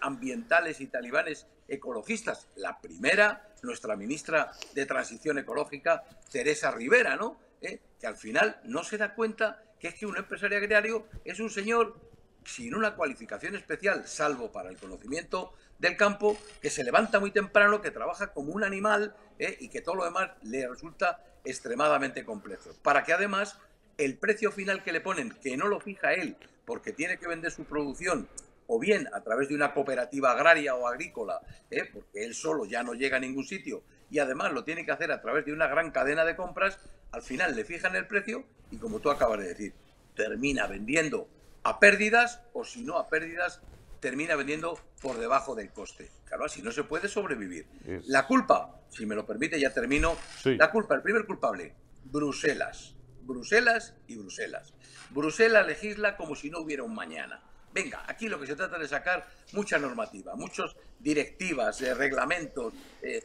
ambientales 0.00 0.80
y 0.80 0.86
talibanes 0.86 1.46
ecologistas. 1.68 2.48
La 2.56 2.80
primera, 2.80 3.52
nuestra 3.62 3.96
ministra 3.96 4.52
de 4.74 4.86
Transición 4.86 5.38
Ecológica, 5.38 6.04
Teresa 6.30 6.70
Rivera, 6.70 7.16
¿no? 7.16 7.38
¿Eh? 7.60 7.80
Que 8.00 8.06
al 8.06 8.16
final 8.16 8.60
no 8.64 8.82
se 8.84 8.98
da 8.98 9.14
cuenta 9.14 9.62
que 9.78 9.88
es 9.88 9.94
que 9.94 10.06
un 10.06 10.16
empresario 10.16 10.58
agrario 10.58 11.06
es 11.24 11.38
un 11.40 11.50
señor 11.50 12.00
sin 12.44 12.74
una 12.74 12.94
cualificación 12.94 13.54
especial, 13.56 14.06
salvo 14.06 14.50
para 14.50 14.70
el 14.70 14.78
conocimiento 14.78 15.52
del 15.78 15.96
campo, 15.96 16.36
que 16.60 16.70
se 16.70 16.84
levanta 16.84 17.20
muy 17.20 17.30
temprano, 17.30 17.80
que 17.80 17.90
trabaja 17.90 18.32
como 18.32 18.52
un 18.52 18.64
animal 18.64 19.14
¿eh? 19.38 19.56
y 19.60 19.68
que 19.68 19.80
todo 19.80 19.94
lo 19.96 20.04
demás 20.04 20.30
le 20.42 20.68
resulta 20.68 21.22
extremadamente 21.44 22.24
complejo. 22.24 22.70
Para 22.82 23.04
que 23.04 23.12
además 23.12 23.58
el 23.96 24.18
precio 24.18 24.52
final 24.52 24.82
que 24.82 24.92
le 24.92 25.00
ponen, 25.00 25.30
que 25.42 25.56
no 25.56 25.68
lo 25.68 25.80
fija 25.80 26.14
él, 26.14 26.36
porque 26.64 26.92
tiene 26.92 27.18
que 27.18 27.28
vender 27.28 27.50
su 27.50 27.64
producción 27.64 28.28
o 28.66 28.78
bien 28.78 29.08
a 29.14 29.22
través 29.22 29.48
de 29.48 29.54
una 29.54 29.72
cooperativa 29.72 30.32
agraria 30.32 30.74
o 30.74 30.86
agrícola, 30.86 31.40
¿eh? 31.70 31.88
porque 31.92 32.24
él 32.24 32.34
solo 32.34 32.66
ya 32.66 32.82
no 32.82 32.92
llega 32.94 33.16
a 33.16 33.20
ningún 33.20 33.44
sitio 33.44 33.82
y 34.10 34.18
además 34.18 34.52
lo 34.52 34.64
tiene 34.64 34.84
que 34.84 34.92
hacer 34.92 35.10
a 35.10 35.20
través 35.20 35.46
de 35.46 35.52
una 35.52 35.66
gran 35.66 35.90
cadena 35.90 36.24
de 36.24 36.36
compras, 36.36 36.78
al 37.12 37.22
final 37.22 37.56
le 37.56 37.64
fijan 37.64 37.96
el 37.96 38.06
precio 38.06 38.44
y 38.70 38.76
como 38.76 39.00
tú 39.00 39.10
acabas 39.10 39.40
de 39.40 39.48
decir, 39.48 39.72
termina 40.14 40.66
vendiendo 40.66 41.28
a 41.62 41.80
pérdidas 41.80 42.42
o 42.52 42.64
si 42.64 42.82
no 42.82 42.98
a 42.98 43.08
pérdidas, 43.08 43.62
termina 44.00 44.36
vendiendo 44.36 44.78
por 45.00 45.18
debajo 45.18 45.54
del 45.54 45.72
coste. 45.72 46.10
Claro, 46.24 46.44
así 46.44 46.62
no 46.62 46.72
se 46.72 46.84
puede 46.84 47.08
sobrevivir. 47.08 47.66
La 48.06 48.26
culpa, 48.26 48.80
si 48.90 49.06
me 49.06 49.14
lo 49.14 49.26
permite, 49.26 49.58
ya 49.58 49.72
termino. 49.72 50.16
La 50.44 50.70
culpa, 50.70 50.94
el 50.94 51.02
primer 51.02 51.26
culpable, 51.26 51.74
Bruselas. 52.04 52.94
Bruselas 53.22 53.94
y 54.06 54.16
Bruselas. 54.16 54.72
Bruselas 55.10 55.66
legisla 55.66 56.16
como 56.16 56.34
si 56.34 56.50
no 56.50 56.60
hubiera 56.60 56.82
un 56.82 56.94
mañana. 56.94 57.42
Venga, 57.72 58.02
aquí 58.06 58.28
lo 58.28 58.40
que 58.40 58.46
se 58.46 58.56
trata 58.56 58.78
de 58.78 58.88
sacar 58.88 59.26
mucha 59.52 59.78
normativa, 59.78 60.34
muchas 60.34 60.74
directivas, 60.98 61.80
eh, 61.82 61.94
reglamentos. 61.94 62.72
Eh, 63.02 63.22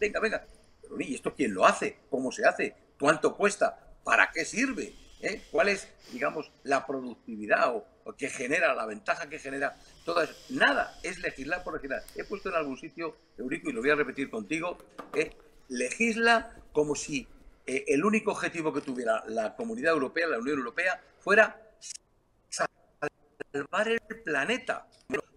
venga, 0.00 0.20
venga. 0.20 0.46
Pero, 0.80 1.00
¿y 1.00 1.14
esto 1.14 1.34
quién 1.34 1.52
lo 1.54 1.66
hace? 1.66 1.98
¿Cómo 2.10 2.32
se 2.32 2.46
hace? 2.46 2.74
¿Cuánto 2.98 3.36
cuesta? 3.36 3.78
¿Para 4.02 4.30
qué 4.30 4.44
sirve? 4.44 4.94
¿Eh? 5.22 5.40
¿Cuál 5.52 5.68
es, 5.68 5.88
digamos, 6.12 6.50
la 6.64 6.84
productividad 6.84 7.74
o, 7.76 7.86
que 8.18 8.28
genera, 8.28 8.74
la 8.74 8.86
ventaja 8.86 9.28
que 9.28 9.38
genera? 9.38 9.76
Todo 10.04 10.22
eso. 10.22 10.34
Nada, 10.50 10.98
es 11.02 11.20
legislar 11.20 11.62
por 11.62 11.74
legislar. 11.74 12.02
He 12.16 12.24
puesto 12.24 12.48
en 12.48 12.56
algún 12.56 12.76
sitio, 12.76 13.16
Eurico, 13.38 13.70
y 13.70 13.72
lo 13.72 13.80
voy 13.80 13.90
a 13.90 13.94
repetir 13.94 14.28
contigo, 14.28 14.78
legisla 15.68 16.54
como 16.72 16.96
si 16.96 17.28
el 17.66 18.04
único 18.04 18.32
objetivo 18.32 18.72
que 18.72 18.80
tuviera 18.80 19.22
la 19.28 19.54
Comunidad 19.54 19.92
Europea, 19.92 20.26
la 20.26 20.38
Unión 20.38 20.58
Europea, 20.58 21.00
fuera 21.20 21.56
salvar 23.52 23.88
el 23.88 24.00
planeta. 24.24 24.88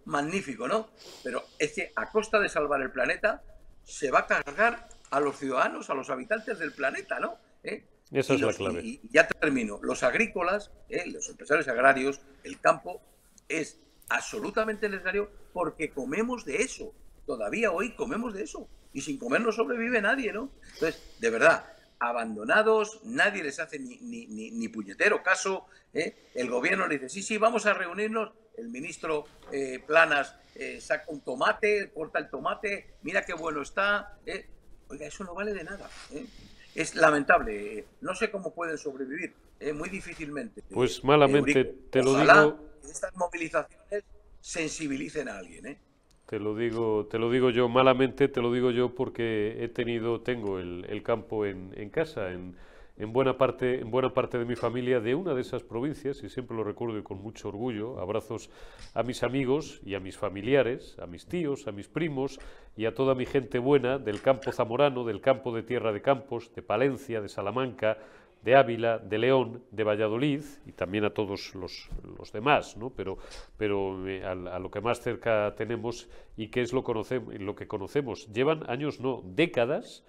magnífico, 0.04 0.68
¿no? 0.68 0.90
Pero 1.22 1.44
es 1.58 1.72
que 1.72 1.92
a 1.94 2.10
costa 2.10 2.38
de 2.38 2.48
salvar 2.48 2.80
el 2.80 2.90
planeta 2.90 3.42
se 3.84 4.10
va 4.10 4.20
a 4.20 4.26
cargar 4.26 4.88
a 5.10 5.20
los 5.20 5.36
ciudadanos, 5.36 5.90
a 5.90 5.94
los 5.94 6.10
habitantes 6.10 6.58
del 6.58 6.72
planeta, 6.72 7.18
¿no? 7.18 7.38
¿Eh? 7.62 7.84
Esa 8.10 8.34
es 8.34 8.40
la 8.40 8.52
clave. 8.52 8.82
Y, 8.84 9.00
ya 9.10 9.26
termino. 9.26 9.80
Los 9.82 10.02
agrícolas, 10.02 10.70
¿eh? 10.88 11.04
los 11.06 11.28
empresarios 11.28 11.68
agrarios, 11.68 12.20
el 12.44 12.60
campo, 12.60 13.02
es 13.48 13.78
absolutamente 14.08 14.88
necesario 14.88 15.30
porque 15.52 15.90
comemos 15.90 16.44
de 16.44 16.62
eso. 16.62 16.94
Todavía 17.26 17.72
hoy 17.72 17.94
comemos 17.94 18.34
de 18.34 18.44
eso. 18.44 18.68
Y 18.92 19.00
sin 19.00 19.18
comer 19.18 19.40
no 19.40 19.52
sobrevive 19.52 20.00
nadie, 20.00 20.32
¿no? 20.32 20.50
Entonces, 20.74 21.02
de 21.18 21.30
verdad, 21.30 21.64
abandonados, 21.98 23.00
nadie 23.04 23.42
les 23.42 23.58
hace 23.58 23.78
ni, 23.78 23.98
ni, 23.98 24.26
ni, 24.26 24.68
puñetero 24.68 25.22
caso. 25.22 25.66
¿eh? 25.92 26.30
El 26.34 26.48
gobierno 26.48 26.86
le 26.86 26.94
dice, 26.94 27.08
sí, 27.08 27.22
sí, 27.22 27.38
vamos 27.38 27.66
a 27.66 27.74
reunirnos. 27.74 28.32
El 28.56 28.68
ministro 28.68 29.26
eh, 29.52 29.82
Planas 29.86 30.34
eh, 30.54 30.80
saca 30.80 31.04
un 31.08 31.20
tomate, 31.20 31.90
corta 31.92 32.18
el 32.18 32.30
tomate, 32.30 32.94
mira 33.02 33.22
qué 33.22 33.34
bueno 33.34 33.60
está. 33.60 34.18
Oiga, 34.88 35.06
eso 35.06 35.24
no 35.24 35.34
vale 35.34 35.52
de 35.52 35.64
nada. 35.64 35.90
Es 36.76 36.94
lamentable. 36.94 37.86
No 38.02 38.14
sé 38.14 38.30
cómo 38.30 38.52
pueden 38.54 38.76
sobrevivir, 38.76 39.32
muy 39.74 39.88
difícilmente. 39.88 40.62
Pues 40.70 41.02
malamente, 41.02 41.64
te 41.90 42.02
lo 42.02 42.20
digo. 42.20 42.58
estas 42.84 43.16
movilizaciones 43.16 44.04
sensibilicen 44.40 45.28
a 45.30 45.38
alguien. 45.38 45.66
¿eh? 45.66 45.78
Te 46.26 46.38
lo 46.38 46.54
digo, 46.54 47.06
te 47.10 47.18
lo 47.18 47.30
digo 47.30 47.48
yo 47.48 47.68
malamente, 47.70 48.28
te 48.28 48.42
lo 48.42 48.52
digo 48.52 48.70
yo 48.72 48.94
porque 48.94 49.56
he 49.58 49.68
tenido, 49.68 50.20
tengo 50.20 50.58
el, 50.58 51.02
campo 51.02 51.46
en, 51.46 51.88
casa, 51.88 52.30
en, 52.32 52.56
en, 52.98 53.12
buena 53.12 53.36
parte, 53.36 53.80
en 53.80 53.90
buena 53.90 54.12
parte 54.12 54.38
de 54.38 54.44
mi 54.44 54.56
familia 54.56 55.00
de 55.00 55.14
una 55.14 55.34
de 55.34 55.40
esas 55.40 55.62
provincias, 55.62 56.22
y 56.22 56.28
siempre 56.28 56.56
lo 56.56 56.64
recuerdo 56.64 56.98
y 56.98 57.02
con 57.02 57.22
mucho 57.22 57.48
orgullo. 57.48 58.00
Abrazos 58.00 58.50
a 58.94 59.02
mis 59.02 59.22
amigos 59.22 59.80
y 59.84 59.94
a 59.94 60.00
mis 60.00 60.16
familiares, 60.16 60.96
a 61.00 61.06
mis 61.06 61.26
tíos, 61.26 61.66
a 61.66 61.72
mis 61.72 61.88
primos 61.88 62.38
y 62.76 62.86
a 62.86 62.94
toda 62.94 63.14
mi 63.14 63.26
gente 63.26 63.58
buena 63.58 63.98
del 63.98 64.22
campo 64.22 64.52
zamorano, 64.52 65.04
del 65.04 65.20
campo 65.20 65.54
de 65.54 65.62
Tierra 65.62 65.92
de 65.92 66.02
Campos, 66.02 66.52
de 66.54 66.62
Palencia, 66.62 67.20
de 67.20 67.28
Salamanca, 67.28 67.98
de 68.42 68.54
Ávila, 68.54 68.98
de 68.98 69.18
León, 69.18 69.62
de 69.72 69.82
Valladolid 69.82 70.42
y 70.66 70.72
también 70.72 71.04
a 71.04 71.10
todos 71.10 71.54
los, 71.54 71.90
demás, 72.32 72.76
¿no? 72.76 72.90
pero, 72.90 73.18
pero 73.56 74.08
eh, 74.08 74.24
a, 74.24 74.58
lo 74.58 74.70
que 74.70 74.80
más 74.80 75.00
cerca 75.00 75.54
tenemos 75.56 76.08
y 76.36 76.48
que 76.48 76.60
es 76.60 76.72
lo, 76.72 76.84
lo 77.40 77.54
que 77.56 77.66
conocemos. 77.66 78.32
Llevan 78.32 78.62
años, 78.70 79.00
no, 79.00 79.22
décadas 79.24 80.04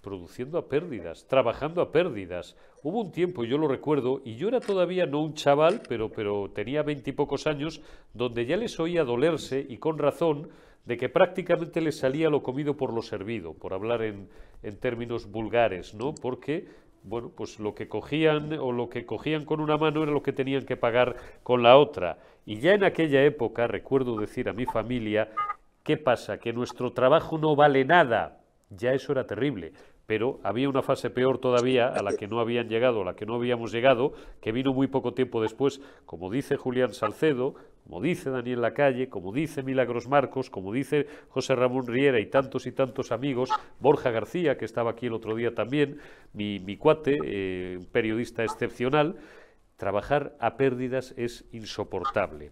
produciendo 0.00 0.58
a 0.58 0.68
pérdidas, 0.68 1.26
trabajando 1.26 1.82
a 1.82 1.92
pérdidas. 1.92 2.56
Hubo 2.82 3.00
un 3.00 3.12
tiempo, 3.12 3.44
yo 3.44 3.58
lo 3.58 3.68
recuerdo, 3.68 4.22
y 4.24 4.36
yo 4.36 4.48
era 4.48 4.60
todavía 4.60 5.06
no 5.06 5.22
un 5.22 5.34
chaval, 5.34 5.82
pero, 5.88 6.10
pero 6.10 6.50
tenía 6.50 6.82
veintipocos 6.82 7.46
años, 7.46 7.82
donde 8.14 8.46
ya 8.46 8.56
les 8.56 8.80
oía 8.80 9.04
dolerse, 9.04 9.64
y 9.68 9.78
con 9.78 9.98
razón, 9.98 10.48
de 10.86 10.96
que 10.96 11.08
prácticamente 11.08 11.80
les 11.80 11.98
salía 11.98 12.30
lo 12.30 12.42
comido 12.42 12.76
por 12.76 12.92
lo 12.92 13.02
servido, 13.02 13.54
por 13.54 13.74
hablar 13.74 14.02
en, 14.02 14.28
en 14.62 14.76
términos 14.78 15.30
vulgares, 15.30 15.94
¿no? 15.94 16.14
Porque 16.14 16.66
bueno, 17.02 17.30
pues 17.34 17.58
lo 17.58 17.74
que 17.74 17.88
cogían 17.88 18.52
o 18.54 18.72
lo 18.72 18.88
que 18.88 19.06
cogían 19.06 19.44
con 19.44 19.60
una 19.60 19.76
mano 19.76 20.02
era 20.02 20.12
lo 20.12 20.22
que 20.22 20.32
tenían 20.32 20.66
que 20.66 20.76
pagar 20.76 21.16
con 21.42 21.62
la 21.62 21.76
otra. 21.76 22.18
Y 22.44 22.60
ya 22.60 22.74
en 22.74 22.84
aquella 22.84 23.22
época 23.22 23.66
recuerdo 23.66 24.18
decir 24.18 24.48
a 24.48 24.52
mi 24.52 24.66
familia, 24.66 25.30
¿qué 25.82 25.96
pasa? 25.96 26.38
Que 26.38 26.52
nuestro 26.52 26.92
trabajo 26.92 27.38
no 27.38 27.56
vale 27.56 27.84
nada. 27.84 28.40
Ya 28.70 28.92
eso 28.92 29.12
era 29.12 29.26
terrible 29.26 29.72
pero 30.10 30.40
había 30.42 30.68
una 30.68 30.82
fase 30.82 31.08
peor 31.08 31.38
todavía 31.38 31.86
a 31.86 32.02
la 32.02 32.16
que 32.16 32.26
no 32.26 32.40
habían 32.40 32.68
llegado, 32.68 33.02
a 33.02 33.04
la 33.04 33.14
que 33.14 33.26
no 33.26 33.36
habíamos 33.36 33.70
llegado, 33.70 34.12
que 34.40 34.50
vino 34.50 34.72
muy 34.72 34.88
poco 34.88 35.14
tiempo 35.14 35.40
después, 35.40 35.80
como 36.04 36.30
dice 36.30 36.56
Julián 36.56 36.92
Salcedo, 36.94 37.54
como 37.84 38.00
dice 38.00 38.28
Daniel 38.28 38.60
Lacalle, 38.60 39.08
como 39.08 39.32
dice 39.32 39.62
Milagros 39.62 40.08
Marcos, 40.08 40.50
como 40.50 40.72
dice 40.72 41.06
José 41.28 41.54
Ramón 41.54 41.86
Riera 41.86 42.18
y 42.18 42.26
tantos 42.26 42.66
y 42.66 42.72
tantos 42.72 43.12
amigos, 43.12 43.50
Borja 43.78 44.10
García, 44.10 44.58
que 44.58 44.64
estaba 44.64 44.90
aquí 44.90 45.06
el 45.06 45.12
otro 45.12 45.36
día 45.36 45.54
también, 45.54 46.00
mi, 46.32 46.76
cuate, 46.76 47.16
eh, 47.22 47.78
periodista 47.92 48.42
excepcional, 48.42 49.14
trabajar 49.76 50.34
a 50.40 50.56
pérdidas 50.56 51.14
es 51.18 51.44
insoportable 51.52 52.50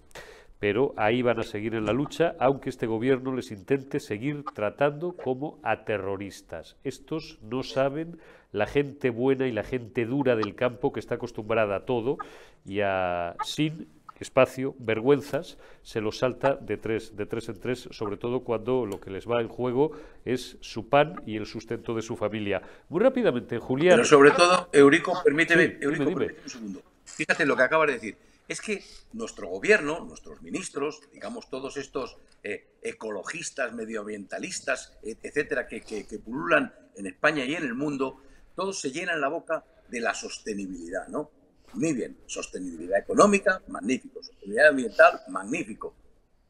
pero 0.59 0.93
ahí 0.97 1.23
van 1.23 1.39
a 1.39 1.45
seguir 1.45 1.75
en 1.75 1.87
la 1.87 1.93
lucha, 1.93 2.35
aunque 2.39 2.71
este 2.71 2.87
gobierno 2.87 3.35
les 3.35 3.51
intente 3.51 4.01
seguir 4.01 4.45
tratando 4.55 5.13
como 5.13 5.59
a 5.63 5.85
terroristas. 5.85 6.77
Estos 6.85 7.39
no 7.43 7.63
saben 7.63 8.19
la 8.53 8.67
gente 8.67 9.11
buena 9.11 9.47
y 9.47 9.53
la 9.53 9.63
gente 9.63 10.05
dura 10.05 10.35
del 10.35 10.55
campo 10.55 10.93
que 10.93 11.01
está 11.01 11.17
acostumbrada 11.17 11.77
a 11.77 11.85
todo 11.85 12.19
y 12.65 12.81
a 12.81 13.37
sin 13.45 13.89
espacio, 14.19 14.75
vergüenzas, 14.81 15.59
se 15.83 16.01
los 16.01 16.19
salta 16.19 16.57
de 16.57 16.77
tres, 16.77 17.17
de 17.17 17.25
tres 17.25 17.49
en 17.51 17.61
tres, 17.61 17.89
sobre 17.93 18.17
todo 18.17 18.41
cuando 18.41 18.85
lo 18.85 19.01
que 19.01 19.11
les 19.11 19.29
va 19.29 19.41
en 19.41 19.47
juego 19.47 19.93
es 20.25 20.57
su 20.61 20.89
pan 20.89 21.23
y 21.25 21.37
el 21.37 21.47
sustento 21.47 21.95
de 21.95 22.03
su 22.03 22.17
familia. 22.17 22.61
Muy 22.89 23.01
rápidamente, 23.01 23.59
Julián. 23.59 23.95
Pero 23.95 24.05
sobre 24.05 24.33
todo, 24.33 24.71
Eurico, 24.73 25.23
permíteme, 25.23 25.79
Eurico, 25.81 26.03
un 26.03 26.29
segundo. 26.47 26.83
Fíjate 27.05 27.47
lo 27.47 27.57
que 27.57 27.63
acabas 27.63 27.87
de 27.87 27.93
decir 27.95 28.28
es 28.49 28.61
que 28.61 28.83
nuestro 29.13 29.49
gobierno, 29.49 30.01
nuestros 30.01 30.43
ministros, 30.43 31.01
digamos 31.13 31.49
todos 31.51 31.77
estos 31.77 32.17
eh, 32.43 32.67
ecologistas, 32.83 33.73
medioambientalistas, 33.75 34.99
etcétera, 35.03 35.69
que, 35.69 36.21
pululan 36.25 36.75
en 36.97 37.07
España 37.07 37.45
y 37.45 37.55
en 37.55 37.63
el 37.63 37.75
mundo, 37.75 38.23
todos 38.57 38.81
se 38.81 38.91
llenan 38.91 39.21
la 39.21 39.29
boca 39.29 39.65
de 39.89 40.01
la 40.01 40.15
sostenibilidad, 40.15 41.09
¿no? 41.09 41.31
Muy 41.75 41.93
bien, 41.93 42.17
sostenibilidad 42.27 42.99
económica, 42.99 43.63
magnífico, 43.69 44.23
sostenibilidad 44.23 44.69
ambiental, 44.69 45.21
magnífico. 45.29 45.95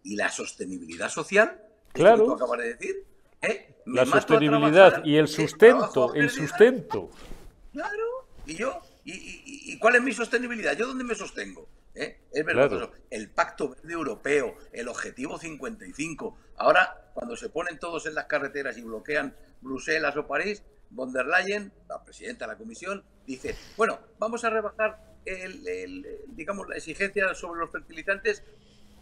¿Y 0.04 0.14
la 0.14 0.30
sostenibilidad 0.30 1.08
social? 1.08 1.60
Claro. 1.92 2.18
Que 2.18 2.24
tú 2.24 2.32
acabas 2.32 2.60
de 2.60 2.74
decir. 2.74 3.04
¿eh? 3.42 3.74
La 3.86 4.06
sostenibilidad 4.06 5.04
y 5.04 5.16
el 5.16 5.26
sustento, 5.26 6.14
el 6.14 6.30
sustento. 6.30 7.10
Claro, 7.72 8.28
y 8.46 8.54
yo 8.54 8.80
¿Y, 9.10 9.78
cuál 9.78 9.96
es 9.96 10.02
mi 10.02 10.12
sostenibilidad? 10.12 10.76
¿Yo 10.76 10.86
dónde 10.86 11.04
me 11.04 11.14
sostengo? 11.14 11.66
¿Eh? 11.98 12.16
Es 12.32 12.44
verdad. 12.44 12.90
El 13.10 13.28
Pacto 13.30 13.70
Verde 13.70 13.92
Europeo, 13.92 14.54
el 14.72 14.86
Objetivo 14.86 15.36
55. 15.36 16.38
Ahora, 16.56 17.10
cuando 17.12 17.36
se 17.36 17.48
ponen 17.48 17.78
todos 17.80 18.06
en 18.06 18.14
las 18.14 18.26
carreteras 18.26 18.78
y 18.78 18.82
bloquean 18.82 19.34
Bruselas 19.60 20.16
o 20.16 20.24
París, 20.24 20.62
von 20.90 21.12
der 21.12 21.26
Leyen, 21.26 21.72
la 21.88 22.04
presidenta 22.04 22.46
de 22.46 22.52
la 22.52 22.58
Comisión, 22.58 23.02
dice, 23.26 23.56
bueno, 23.76 23.98
vamos 24.20 24.44
a 24.44 24.50
rebajar 24.50 25.02
el, 25.24 26.06
digamos, 26.28 26.68
la 26.68 26.76
exigencia 26.76 27.34
sobre 27.34 27.60
los 27.60 27.70
fertilizantes 27.70 28.44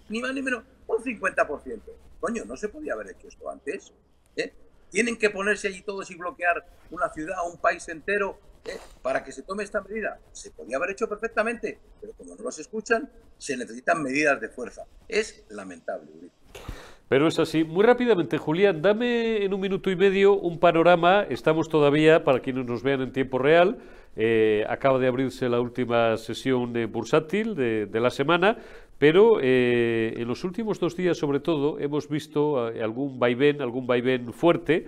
ni 0.09 0.20
más 0.20 0.32
ni 0.32 0.40
menos 0.40 0.64
un 0.87 1.04
50%. 1.04 1.80
Coño, 2.18 2.44
no 2.46 2.56
se 2.56 2.70
podía 2.70 2.94
haber 2.94 3.11
hecho 3.11 3.28
esto 3.28 3.50
antes. 3.50 3.92
¿eh? 4.37 4.54
Tienen 4.90 5.18
que 5.18 5.28
ponerse 5.28 5.68
allí 5.68 5.82
todos 5.82 6.11
y 6.11 6.14
bloquear 6.14 6.66
una 6.90 7.12
ciudad, 7.12 7.37
un 7.46 7.59
país 7.59 7.87
entero, 7.88 8.40
¿eh? 8.68 8.79
para 9.02 9.22
que 9.24 9.33
se 9.33 9.42
tome 9.42 9.64
esta 9.64 9.81
medida. 9.81 10.18
Se 10.33 10.50
podía 10.50 10.76
haber 10.76 10.90
hecho 10.90 11.09
perfectamente, 11.09 11.79
pero 12.00 12.12
como 12.14 12.35
no 12.35 12.42
los 12.42 12.59
escuchan, 12.59 13.09
se 13.38 13.57
necesitan 13.57 14.02
medidas 14.02 14.40
de 14.40 14.48
fuerza. 14.48 14.83
Es 15.09 15.44
lamentable. 15.48 16.11
Pero 17.09 17.29
es 17.29 17.38
así. 17.38 17.62
Muy 17.62 17.85
rápidamente, 17.85 18.37
Julián, 18.37 18.83
dame 18.83 19.44
en 19.44 19.55
un 19.55 19.61
minuto 19.61 19.90
y 19.90 19.96
medio 19.96 20.35
un 20.35 20.59
panorama. 20.59 21.22
Estamos 21.29 21.68
todavía, 21.68 22.24
para 22.24 22.40
quienes 22.40 22.66
nos 22.66 22.83
vean 22.83 23.00
en 23.00 23.12
tiempo 23.12 23.38
real, 23.38 23.79
eh, 24.16 24.64
acaba 24.68 24.98
de 24.98 25.07
abrirse 25.07 25.48
la 25.48 25.61
última 25.61 26.16
sesión 26.16 26.72
bursátil 26.90 27.55
de, 27.55 28.00
la 28.00 28.11
semana, 28.11 28.57
pero 28.98 29.38
eh, 29.40 30.14
en 30.16 30.26
los 30.26 30.42
últimos 30.42 30.81
dos 30.81 30.96
días, 30.96 31.16
sobre 31.16 31.38
todo, 31.38 31.79
hemos 31.79 32.09
visto 32.09 32.70
eh, 32.70 32.83
algún 32.83 33.20
vaivén, 33.20 33.62
algún 33.62 33.87
vaivén 33.87 34.33
fuerte. 34.33 34.87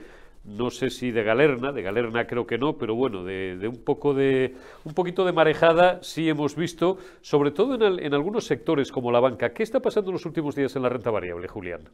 No 0.49 0.71
sé 0.71 0.89
si 0.89 1.11
de 1.11 1.23
galerna, 1.23 1.73
de 1.73 1.83
galerna 1.83 2.27
creo 2.27 2.47
que 2.47 2.57
no, 2.57 2.79
pero 2.79 2.95
bueno, 2.95 3.23
de, 3.23 3.69
un 3.69 3.85
poco 3.85 4.15
de 4.15 4.55
un 4.85 4.95
poquito 4.95 5.25
de 5.25 5.33
marejada 5.33 6.03
sí 6.03 6.29
hemos 6.29 6.57
visto, 6.57 6.99
sobre 7.21 7.51
todo 7.51 7.75
en, 7.75 8.03
en 8.03 8.15
algunos 8.15 8.47
sectores 8.47 8.91
como 8.91 9.13
la 9.13 9.21
banca. 9.21 9.53
¿Qué 9.53 9.63
está 9.63 9.81
pasando 9.81 10.11
en 10.11 10.15
los 10.15 10.27
últimos 10.27 10.55
días 10.55 10.75
en 10.75 10.83
la 10.83 10.89
renta 10.89 11.11
variable, 11.11 11.49
Julián? 11.49 11.89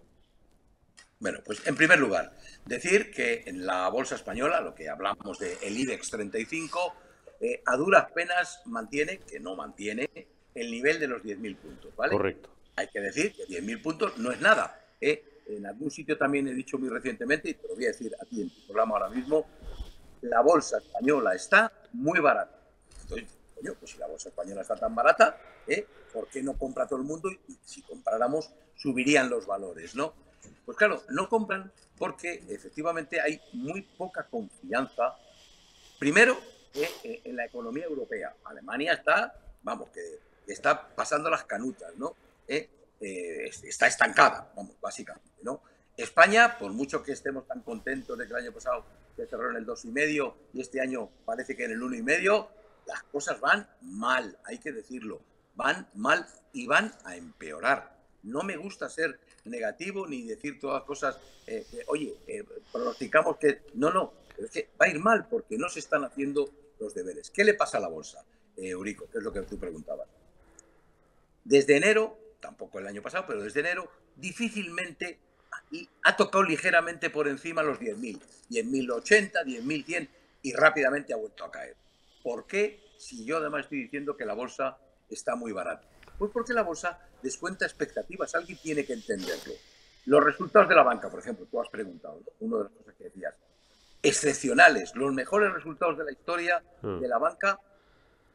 Bueno, 1.19 1.39
pues 1.45 1.67
en 1.67 1.75
primer 1.75 1.99
lugar, 1.99 2.33
decir 2.67 3.11
que 3.11 3.45
en 3.47 3.65
la 3.65 3.89
bolsa 3.89 4.15
española, 4.15 4.61
lo 4.61 4.75
que 4.75 4.89
hablamos 4.89 5.39
del 5.39 5.57
el 5.63 5.79
IBEX 5.79 6.11
35, 6.11 6.95
eh, 7.41 7.63
a 7.67 7.77
duras 7.77 8.13
penas 8.13 8.63
mantiene, 8.67 9.19
que 9.19 9.41
no 9.41 9.57
mantiene, 9.57 10.09
el 10.55 10.71
nivel 10.71 11.01
de 11.01 11.09
los 11.09 11.23
10.000 11.23 11.57
puntos, 11.57 11.97
¿vale? 11.97 12.13
Correcto. 12.13 12.51
Hay 12.77 12.89
que 12.89 13.01
decir 13.01 13.33
que 13.33 13.45
10.000 13.45 13.83
puntos 13.83 14.19
no 14.19 14.31
es 14.33 14.41
nada. 14.41 14.81
¿eh? 15.01 15.34
En 15.47 15.67
algún 15.67 15.91
sitio 15.91 16.17
también 16.17 16.49
he 16.49 16.55
dicho 16.55 16.79
muy 16.79 16.89
recientemente, 16.89 17.51
y 17.51 17.55
te 17.55 17.69
lo 17.69 17.75
voy 17.75 17.85
a 17.85 17.89
decir 17.89 18.15
a 18.21 18.25
ti 18.25 18.43
en 18.43 18.51
tu 18.51 18.67
programa 18.67 18.95
ahora 18.95 19.11
mismo, 19.11 19.47
la 20.23 20.41
bolsa 20.41 20.79
española 20.79 21.35
está 21.35 21.73
muy 21.93 22.21
barata. 22.21 22.59
Entonces, 23.03 23.29
coño, 23.55 23.75
pues 23.79 23.91
si 23.91 23.99
la 23.99 24.07
bolsa 24.07 24.31
española 24.31 24.63
está 24.63 24.77
tan 24.77 24.95
barata, 24.95 25.39
¿eh? 25.67 25.87
¿por 26.13 26.29
qué 26.29 26.43
no 26.43 26.57
compra 26.57 26.87
todo 26.87 26.99
el 26.99 27.05
mundo? 27.05 27.31
Y 27.31 27.59
si 27.65 27.83
compráramos, 27.83 28.51
subirían 28.77 29.29
los 29.29 29.47
valores, 29.47 29.95
¿no? 29.95 30.15
Pues 30.65 30.79
claro, 30.79 31.03
no 31.11 31.29
compran 31.29 31.73
porque 31.99 32.43
efectivamente 32.49 33.21
hay 33.21 33.41
muy 33.53 33.83
poca 33.83 34.27
confianza. 34.27 35.17
Primero, 35.99 36.37
eh, 36.75 37.21
en 37.25 37.37
la 37.37 37.45
economía 37.45 37.85
europea. 37.85 38.35
Alemania 38.45 38.95
está, 38.95 39.33
vamos, 39.63 39.91
que 39.91 40.19
está 40.47 40.89
pasando 40.89 41.31
las 41.31 41.45
canutas, 41.45 41.95
¿no? 41.97 42.17
Eh, 42.49 42.69
eh, 43.05 43.51
está 43.65 43.87
estancada, 43.87 44.53
vamos, 44.57 44.77
básicamente. 44.81 45.29
España, 45.97 46.59
por 46.59 46.73
mucho 46.73 47.03
que 47.03 47.13
estemos 47.13 47.47
tan 47.47 47.61
contentos 47.61 48.19
de 48.19 48.27
que 48.27 48.33
el 48.33 48.41
año 48.41 48.53
pasado 48.53 48.85
se 49.15 49.27
cerró 49.27 49.51
en 49.51 49.57
el 49.57 49.67
2,5 49.67 50.35
y 50.55 50.61
este 50.61 50.81
año 50.81 51.09
parece 51.25 51.55
que 51.55 51.65
en 51.65 51.73
el 51.73 51.81
1,5, 51.81 52.49
las 52.87 53.03
cosas 53.05 53.39
van 53.41 53.69
mal, 53.83 54.37
hay 54.45 54.59
que 54.59 54.73
decirlo, 54.73 55.21
van 55.55 55.89
mal 55.95 56.27
y 56.53 56.67
van 56.67 56.93
a 57.05 57.17
empeorar. 57.17 57.95
No 58.25 58.43
me 58.43 58.57
gusta 58.57 58.89
ser 58.89 59.21
negativo 59.45 60.07
ni 60.07 60.23
decir 60.23 60.59
todas 60.59 60.81
las 60.81 60.87
cosas, 60.87 61.19
oye, 61.87 62.17
pronosticamos 62.73 63.37
que... 63.37 63.63
No, 63.75 63.93
no, 63.93 64.15
es 64.39 64.51
que 64.51 64.71
va 64.81 64.87
a 64.87 64.89
ir 64.89 64.99
mal 64.99 65.29
porque 65.29 65.57
no 65.59 65.69
se 65.69 65.79
están 65.79 66.05
haciendo 66.05 66.51
los 66.81 66.95
deberes. 66.95 67.31
¿Qué 67.31 67.45
le 67.45 67.55
pasa 67.55 67.79
a 67.79 67.81
la 67.81 67.89
bolsa, 67.89 68.25
eh, 68.57 68.71
Eurico? 68.71 69.09
Que 69.11 69.19
es 69.19 69.25
lo 69.25 69.33
que 69.33 69.43
tú 69.43 69.59
preguntabas. 69.59 70.09
Desde 71.45 71.77
enero, 71.77 72.19
tampoco 72.45 72.79
el 72.79 72.87
año 72.87 73.01
pasado, 73.01 73.25
pero 73.27 73.43
desde 73.43 73.61
enero, 73.61 73.91
difícilmente 74.17 75.19
ha 76.03 76.15
tocado 76.15 76.45
ligeramente 76.45 77.09
por 77.09 77.27
encima 77.27 77.63
los 77.63 77.81
10.000, 77.81 78.21
10.080, 78.51 79.33
10.100 79.45 80.09
y 80.43 80.53
rápidamente 80.53 81.15
ha 81.15 81.17
vuelto 81.17 81.43
a 81.45 81.51
caer. 81.51 81.75
¿Por 82.23 82.47
qué? 82.47 82.81
Si 82.99 83.25
yo 83.25 83.39
además 83.39 83.63
estoy 83.63 83.85
diciendo 83.85 84.15
que 84.15 84.27
la 84.27 84.35
bolsa 84.35 84.77
está 85.09 85.37
muy 85.37 85.53
barata. 85.53 85.89
Pues 86.19 86.31
porque 86.33 86.53
la 86.53 86.63
bolsa 86.63 86.99
descuenta 87.23 87.65
expectativas, 87.65 88.35
alguien 88.35 88.59
tiene 88.59 88.85
que 88.85 88.93
entenderlo. 88.93 89.55
Los 90.05 90.23
resultados 90.23 90.69
de 90.69 90.75
la 90.75 90.83
banca, 90.83 91.09
por 91.09 91.21
ejemplo, 91.21 91.47
tú 91.51 91.63
has 91.63 91.71
preguntado, 91.71 92.21
una 92.41 92.59
de 92.59 92.65
las 92.65 92.73
cosas 92.73 92.95
que 92.99 93.05
decías, 93.05 93.35
excepcionales, 94.03 94.95
los 94.95 95.15
mejores 95.15 95.51
resultados 95.51 95.97
de 95.97 96.05
la 96.05 96.13
historia 96.13 96.63
hmm. 96.83 97.01
de 97.01 97.09
la 97.09 97.17
banca 97.17 97.59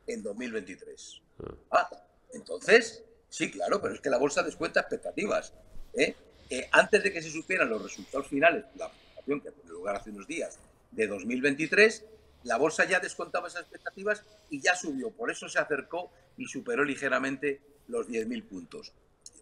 en 0.07 0.23
2023. 0.23 1.21
Hmm. 1.37 1.53
Ah, 1.69 1.89
entonces, 2.33 3.03
sí, 3.29 3.51
claro, 3.51 3.81
pero 3.81 3.93
es 3.93 4.01
que 4.01 4.09
la 4.09 4.17
bolsa 4.17 4.43
descuenta 4.43 4.81
expectativas. 4.81 5.53
¿eh? 5.93 6.15
Eh, 6.49 6.67
antes 6.71 7.03
de 7.03 7.11
que 7.13 7.21
se 7.21 7.31
supieran 7.31 7.69
los 7.69 7.81
resultados 7.81 8.27
finales, 8.27 8.65
la 8.75 8.89
presentación 8.89 9.41
que 9.41 9.51
tuvo 9.51 9.73
lugar 9.73 9.95
hace 9.95 10.09
unos 10.09 10.27
días 10.27 10.59
de 10.91 11.07
2023, 11.07 12.05
la 12.43 12.57
bolsa 12.57 12.85
ya 12.85 12.99
descontaba 12.99 13.47
esas 13.47 13.61
expectativas 13.61 14.23
y 14.49 14.61
ya 14.61 14.75
subió. 14.75 15.11
Por 15.11 15.29
eso 15.31 15.47
se 15.47 15.59
acercó 15.59 16.11
y 16.37 16.45
superó 16.45 16.83
ligeramente 16.83 17.61
los 17.87 18.07
10.000 18.07 18.43
puntos. 18.47 18.93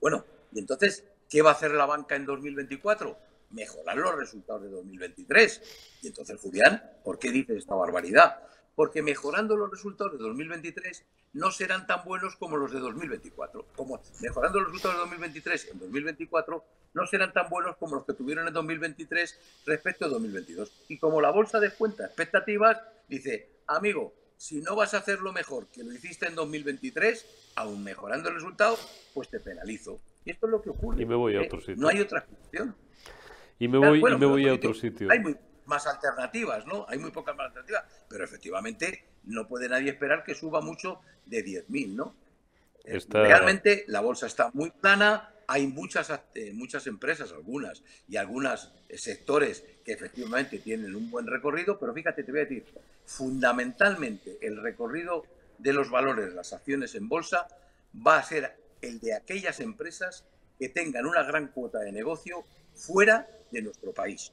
Bueno, 0.01 0.25
y 0.51 0.59
entonces, 0.59 1.03
¿qué 1.29 1.41
va 1.41 1.51
a 1.51 1.53
hacer 1.53 1.71
la 1.71 1.85
banca 1.85 2.15
en 2.15 2.25
2024? 2.25 3.27
mejorar 3.51 3.97
los 3.97 4.15
resultados 4.15 4.63
de 4.63 4.69
2023. 4.69 5.61
Y 6.01 6.07
entonces, 6.07 6.39
Julián, 6.39 6.81
¿por 7.03 7.19
qué 7.19 7.31
dices 7.31 7.57
esta 7.57 7.75
barbaridad? 7.75 8.41
Porque 8.77 9.01
mejorando 9.01 9.57
los 9.57 9.71
resultados 9.71 10.11
de 10.13 10.19
2023 10.19 11.03
no 11.33 11.49
serán 11.49 11.87
tan 11.87 12.05
buenos 12.05 12.35
como 12.35 12.57
los 12.57 12.71
de 12.71 12.79
2024. 12.79 13.65
Como 13.75 13.99
mejorando 14.21 14.59
los 14.59 14.67
resultados 14.67 14.97
de 14.97 15.01
2023 15.01 15.69
en 15.71 15.79
2024 15.79 16.63
no 16.93 17.07
serán 17.07 17.33
tan 17.33 17.49
buenos 17.49 17.75
como 17.77 17.95
los 17.95 18.05
que 18.05 18.13
tuvieron 18.13 18.47
en 18.47 18.53
2023 18.53 19.63
respecto 19.65 20.05
a 20.05 20.09
2022. 20.09 20.71
Y 20.89 20.99
como 20.99 21.19
la 21.21 21.31
bolsa 21.31 21.59
descuenta 21.59 22.05
expectativas, 22.05 22.77
dice, 23.07 23.49
amigo, 23.65 24.13
si 24.37 24.61
no 24.61 24.75
vas 24.75 24.93
a 24.93 24.99
hacer 24.99 25.21
lo 25.21 25.33
mejor 25.33 25.65
que 25.71 25.83
lo 25.83 25.91
hiciste 25.91 26.27
en 26.27 26.35
2023, 26.35 27.53
aún 27.55 27.83
mejorando 27.83 28.29
el 28.29 28.35
resultado, 28.35 28.77
pues 29.15 29.27
te 29.27 29.39
penalizo. 29.39 29.99
Y 30.23 30.29
esto 30.29 30.45
es 30.45 30.51
lo 30.51 30.61
que 30.61 30.69
ocurre. 30.69 31.01
Y 31.01 31.05
me 31.07 31.15
voy 31.15 31.35
a 31.35 31.41
otro 31.41 31.59
sitio. 31.61 31.77
No 31.77 31.87
hay 31.87 31.99
otra 31.99 32.23
cuestión. 32.23 32.75
Y 33.57 33.67
me 33.67 33.79
voy, 33.79 33.97
y 33.97 34.17
me 34.17 34.25
voy 34.27 34.47
a 34.47 34.53
otro 34.53 34.75
sitio. 34.75 35.09
Hay 35.09 35.17
muy, 35.17 35.35
más 35.67 35.85
alternativas, 35.87 36.65
¿no? 36.65 36.85
Hay 36.89 36.97
muy 36.97 37.11
pocas 37.11 37.35
más 37.35 37.47
alternativas, 37.47 37.83
pero 38.09 38.23
efectivamente 38.23 39.03
no 39.25 39.47
puede 39.47 39.69
nadie 39.69 39.91
esperar 39.91 40.23
que 40.23 40.33
suba 40.33 40.61
mucho 40.61 41.01
de 41.25 41.45
10.000, 41.45 41.95
¿no? 41.95 42.15
Eh, 42.85 42.99
realmente 43.09 43.83
la 43.87 43.99
bolsa 43.99 44.27
está 44.27 44.49
muy 44.53 44.71
plana, 44.71 45.33
hay 45.47 45.67
muchas, 45.67 46.11
eh, 46.35 46.51
muchas 46.53 46.87
empresas, 46.87 47.31
algunas, 47.31 47.83
y 48.07 48.17
algunos 48.17 48.73
eh, 48.87 48.97
sectores 48.97 49.63
que 49.83 49.93
efectivamente 49.93 50.59
tienen 50.59 50.95
un 50.95 51.11
buen 51.11 51.27
recorrido, 51.27 51.77
pero 51.77 51.93
fíjate, 51.93 52.23
te 52.23 52.31
voy 52.31 52.41
a 52.41 52.43
decir, 52.43 52.65
fundamentalmente 53.05 54.37
el 54.41 54.61
recorrido 54.61 55.25
de 55.57 55.73
los 55.73 55.89
valores, 55.89 56.33
las 56.33 56.53
acciones 56.53 56.95
en 56.95 57.09
bolsa, 57.09 57.47
va 58.05 58.17
a 58.17 58.23
ser 58.23 58.55
el 58.81 58.99
de 58.99 59.13
aquellas 59.13 59.59
empresas 59.59 60.25
que 60.59 60.69
tengan 60.69 61.05
una 61.05 61.23
gran 61.23 61.47
cuota 61.47 61.79
de 61.79 61.91
negocio 61.91 62.45
fuera 62.73 63.27
de 63.51 63.61
nuestro 63.61 63.93
país. 63.93 64.31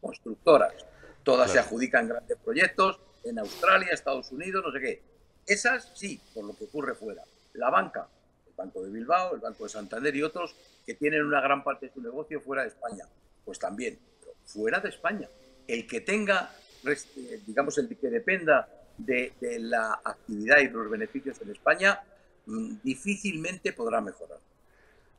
Constructoras, 0.00 0.74
todas 1.22 1.50
se 1.50 1.58
adjudican 1.58 2.08
grandes 2.08 2.38
proyectos 2.38 3.00
en 3.24 3.38
Australia, 3.38 3.88
Estados 3.92 4.30
Unidos, 4.32 4.64
no 4.64 4.72
sé 4.72 4.80
qué. 4.80 5.02
Esas 5.46 5.90
sí, 5.94 6.20
por 6.34 6.44
lo 6.44 6.56
que 6.56 6.64
ocurre 6.64 6.94
fuera. 6.94 7.22
La 7.54 7.70
banca, 7.70 8.08
el 8.46 8.52
Banco 8.56 8.82
de 8.82 8.90
Bilbao, 8.90 9.34
el 9.34 9.40
Banco 9.40 9.64
de 9.64 9.70
Santander 9.70 10.14
y 10.14 10.22
otros 10.22 10.54
que 10.86 10.94
tienen 10.94 11.24
una 11.24 11.40
gran 11.40 11.62
parte 11.62 11.86
de 11.86 11.92
su 11.92 12.00
negocio 12.00 12.40
fuera 12.40 12.62
de 12.62 12.68
España, 12.68 13.04
pues 13.44 13.58
también, 13.58 13.98
pero 14.20 14.32
fuera 14.44 14.80
de 14.80 14.88
España. 14.88 15.28
El 15.66 15.86
que 15.86 16.00
tenga, 16.00 16.50
eh, 16.86 17.40
digamos, 17.46 17.76
el 17.78 17.96
que 17.96 18.08
dependa 18.08 18.68
de, 18.96 19.32
la 19.60 20.00
actividad 20.04 20.58
y 20.58 20.68
los 20.68 20.90
beneficios 20.90 21.40
en 21.42 21.50
España, 21.50 22.00
mm, 22.46 22.76
difícilmente 22.82 23.72
podrá 23.72 24.00
mejorar 24.00 24.38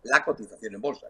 la 0.04 0.24
cotización 0.24 0.76
en 0.76 0.82
bolsa. 0.82 1.08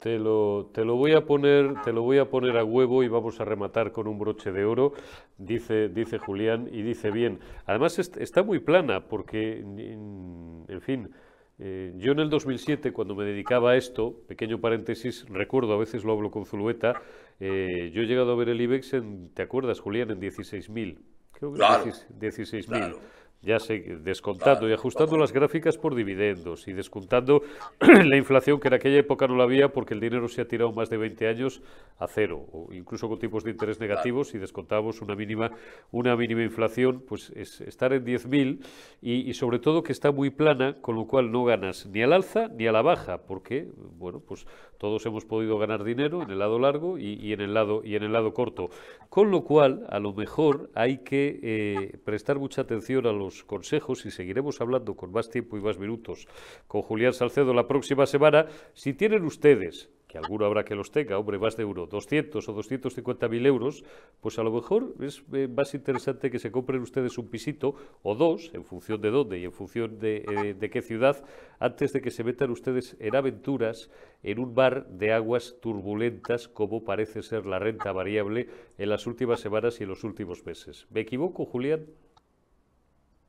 Te 0.00 0.18
lo, 0.18 0.70
te 0.72 0.84
lo 0.84 0.96
voy 0.96 1.12
a 1.12 1.24
poner, 1.24 1.80
te 1.82 1.92
lo 1.92 2.02
voy 2.02 2.18
a 2.18 2.28
poner 2.28 2.58
a 2.58 2.64
huevo 2.64 3.02
y 3.02 3.08
vamos 3.08 3.40
a 3.40 3.44
rematar 3.44 3.92
con 3.92 4.06
un 4.06 4.18
broche 4.18 4.52
de 4.52 4.64
oro, 4.64 4.92
dice, 5.38 5.88
dice 5.88 6.18
Julián, 6.18 6.68
y 6.70 6.82
dice 6.82 7.10
bien. 7.10 7.40
Además 7.64 7.98
está 7.98 8.42
muy 8.42 8.58
plana, 8.58 9.08
porque, 9.08 9.60
en 9.60 10.80
fin, 10.82 11.10
eh, 11.58 11.94
yo 11.96 12.12
en 12.12 12.18
el 12.18 12.30
2007, 12.30 12.92
cuando 12.92 13.14
me 13.14 13.24
dedicaba 13.24 13.72
a 13.72 13.76
esto, 13.76 14.20
pequeño 14.26 14.60
paréntesis, 14.60 15.26
recuerdo, 15.28 15.72
a 15.72 15.78
veces 15.78 16.04
lo 16.04 16.12
hablo 16.12 16.30
con 16.30 16.44
Zulueta, 16.44 17.00
eh, 17.40 17.90
yo 17.94 18.02
he 18.02 18.06
llegado 18.06 18.32
a 18.32 18.36
ver 18.36 18.48
el 18.48 18.60
IBEX 18.60 18.94
en, 18.94 19.30
¿te 19.32 19.42
acuerdas, 19.42 19.80
Julián? 19.80 20.10
En 20.10 20.20
16.000. 20.20 20.98
Creo 21.32 21.52
que 21.52 21.58
claro, 21.58 21.84
16.000. 21.84 22.96
ya 23.44 23.58
sé, 23.58 23.98
descontando 24.02 24.68
y 24.68 24.72
ajustando 24.72 25.16
las 25.16 25.32
gráficas 25.32 25.76
por 25.76 25.94
dividendos 25.94 26.66
y 26.68 26.72
descontando 26.72 27.42
la 27.80 28.16
inflación 28.16 28.58
que 28.58 28.68
en 28.68 28.74
aquella 28.74 28.98
época 28.98 29.26
no 29.26 29.36
la 29.36 29.44
había 29.44 29.72
porque 29.72 29.94
el 29.94 30.00
dinero 30.00 30.28
se 30.28 30.40
ha 30.40 30.48
tirado 30.48 30.72
más 30.72 30.90
de 30.90 30.96
20 30.96 31.28
años 31.28 31.62
a 31.98 32.06
cero, 32.06 32.46
o 32.52 32.72
incluso 32.72 33.08
con 33.08 33.18
tipos 33.18 33.44
de 33.44 33.50
interés 33.50 33.78
negativos 33.80 34.34
y 34.34 34.38
descontamos 34.38 35.00
una 35.02 35.14
mínima, 35.14 35.50
una 35.92 36.16
mínima 36.16 36.42
inflación, 36.42 37.02
pues 37.06 37.30
es 37.30 37.60
estar 37.60 37.92
en 37.92 38.04
10.000 38.04 38.64
y, 39.02 39.30
y 39.30 39.34
sobre 39.34 39.58
todo 39.58 39.82
que 39.82 39.92
está 39.92 40.10
muy 40.10 40.30
plana, 40.30 40.76
con 40.80 40.96
lo 40.96 41.06
cual 41.06 41.30
no 41.30 41.44
ganas 41.44 41.86
ni 41.86 42.02
al 42.02 42.12
alza 42.12 42.48
ni 42.48 42.66
a 42.66 42.72
la 42.72 42.82
baja, 42.82 43.18
porque, 43.18 43.68
bueno, 43.96 44.20
pues 44.20 44.46
todos 44.84 45.06
hemos 45.06 45.24
podido 45.24 45.56
ganar 45.56 45.82
dinero 45.82 46.22
en 46.22 46.30
el 46.30 46.38
lado 46.40 46.58
largo 46.58 46.98
y, 46.98 47.32
en, 47.32 47.40
el 47.40 47.54
lado, 47.54 47.80
y 47.82 47.96
en 47.96 48.02
el 48.02 48.12
lado 48.12 48.34
corto. 48.34 48.68
Con 49.08 49.30
lo 49.30 49.42
cual, 49.42 49.86
a 49.88 49.98
lo 49.98 50.12
mejor 50.12 50.68
hay 50.74 50.98
que 50.98 51.40
eh, 51.42 51.98
prestar 52.04 52.38
mucha 52.38 52.60
atención 52.60 53.06
a 53.06 53.12
los 53.12 53.44
consejos 53.44 54.04
y 54.04 54.10
seguiremos 54.10 54.60
hablando 54.60 54.94
con 54.94 55.10
más 55.10 55.30
tiempo 55.30 55.56
y 55.56 55.62
más 55.62 55.78
minutos 55.78 56.28
con 56.66 56.82
Julián 56.82 57.14
Salcedo 57.14 57.54
la 57.54 57.66
próxima 57.66 58.04
semana. 58.04 58.44
Si 58.74 58.92
tienen 58.92 59.24
ustedes 59.24 59.88
que 60.14 60.18
alguno 60.18 60.46
habrá 60.46 60.64
que 60.64 60.76
los 60.76 60.92
tenga, 60.92 61.18
hombre, 61.18 61.40
más 61.40 61.56
de 61.56 61.64
uno, 61.64 61.86
200 61.86 62.48
o 62.48 62.52
250 62.52 63.28
mil 63.28 63.44
euros, 63.46 63.82
pues 64.20 64.38
a 64.38 64.44
lo 64.44 64.52
mejor 64.52 64.94
es 65.00 65.24
eh, 65.32 65.48
más 65.48 65.74
interesante 65.74 66.30
que 66.30 66.38
se 66.38 66.52
compren 66.52 66.82
ustedes 66.82 67.18
un 67.18 67.26
pisito 67.26 67.74
o 68.04 68.14
dos, 68.14 68.52
en 68.54 68.62
función 68.62 69.00
de 69.00 69.10
dónde 69.10 69.40
y 69.40 69.44
en 69.44 69.50
función 69.50 69.98
de, 69.98 70.18
eh, 70.18 70.54
de 70.54 70.70
qué 70.70 70.82
ciudad, 70.82 71.24
antes 71.58 71.92
de 71.92 72.00
que 72.00 72.12
se 72.12 72.22
metan 72.22 72.52
ustedes 72.52 72.96
en 73.00 73.16
aventuras 73.16 73.90
en 74.22 74.38
un 74.38 74.54
bar 74.54 74.86
de 74.86 75.12
aguas 75.12 75.56
turbulentas, 75.60 76.46
como 76.46 76.84
parece 76.84 77.24
ser 77.24 77.44
la 77.44 77.58
renta 77.58 77.90
variable 77.90 78.46
en 78.78 78.90
las 78.90 79.08
últimas 79.08 79.40
semanas 79.40 79.80
y 79.80 79.82
en 79.82 79.88
los 79.88 80.04
últimos 80.04 80.46
meses. 80.46 80.86
¿Me 80.90 81.00
equivoco, 81.00 81.44
Julián? 81.44 81.86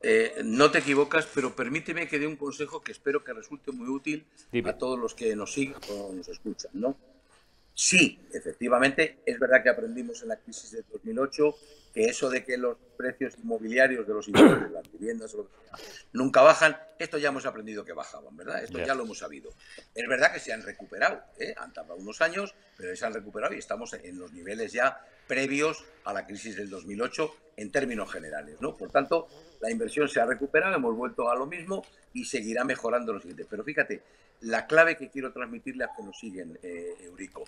Eh, 0.01 0.41
no 0.43 0.69
te 0.69 0.79
equivocas, 0.79 1.27
pero 1.33 1.55
permíteme 1.55 2.07
que 2.07 2.19
dé 2.19 2.27
un 2.27 2.35
consejo 2.35 2.81
que 2.81 2.91
espero 2.91 3.23
que 3.23 3.33
resulte 3.33 3.71
muy 3.71 3.87
útil 3.87 4.25
a 4.65 4.73
todos 4.73 4.99
los 4.99 5.15
que 5.15 5.35
nos 5.35 5.53
siguen 5.53 5.77
o 5.89 6.13
nos 6.13 6.27
escuchan, 6.27 6.71
¿no? 6.73 6.95
Sí, 7.73 8.21
efectivamente, 8.31 9.19
es 9.25 9.37
verdad 9.37 9.61
que 9.61 9.69
aprendimos 9.69 10.21
en 10.21 10.29
la 10.29 10.37
crisis 10.37 10.71
de 10.71 10.83
2008 10.93 11.55
que 11.93 12.05
eso 12.05 12.29
de 12.29 12.43
que 12.43 12.57
los 12.57 12.77
precios 12.97 13.35
inmobiliarios 13.37 14.07
de 14.07 14.13
los 14.13 14.27
inmuebles, 14.29 14.71
las 14.71 14.91
viviendas, 14.91 15.35
nunca 16.13 16.41
bajan, 16.41 16.77
esto 16.99 17.17
ya 17.17 17.29
hemos 17.29 17.45
aprendido 17.45 17.83
que 17.83 17.91
bajaban, 17.91 18.35
¿verdad? 18.35 18.63
Esto 18.63 18.79
ya 18.79 18.93
lo 18.95 19.03
hemos 19.03 19.19
sabido. 19.19 19.51
Es 19.93 20.07
verdad 20.07 20.33
que 20.33 20.39
se 20.39 20.53
han 20.53 20.61
recuperado, 20.63 21.21
¿eh? 21.37 21.53
han 21.57 21.73
tardado 21.73 21.95
unos 21.95 22.21
años, 22.21 22.53
pero 22.77 22.95
se 22.95 23.05
han 23.05 23.13
recuperado 23.13 23.53
y 23.53 23.59
estamos 23.59 23.93
en 23.93 24.19
los 24.19 24.31
niveles 24.31 24.71
ya 24.71 25.05
previos 25.27 25.85
a 26.05 26.13
la 26.13 26.25
crisis 26.25 26.55
del 26.55 26.69
2008 26.69 27.35
en 27.57 27.71
términos 27.71 28.11
generales, 28.11 28.59
¿no? 28.61 28.75
Por 28.75 28.91
tanto, 28.91 29.27
la 29.61 29.71
inversión 29.71 30.07
se 30.07 30.19
ha 30.19 30.25
recuperado, 30.25 30.75
hemos 30.75 30.95
vuelto 30.95 31.29
a 31.29 31.35
lo 31.35 31.45
mismo 31.45 31.83
y 32.13 32.25
seguirá 32.25 32.63
mejorando 32.63 33.13
lo 33.13 33.19
siguiente. 33.19 33.45
Pero 33.49 33.63
fíjate, 33.63 34.01
la 34.41 34.67
clave 34.67 34.97
que 34.97 35.09
quiero 35.09 35.31
transmitirle 35.31 35.83
a 35.83 35.91
que 35.95 36.03
nos 36.03 36.17
siguen, 36.17 36.57
eh, 36.61 36.95
Eurico, 37.01 37.43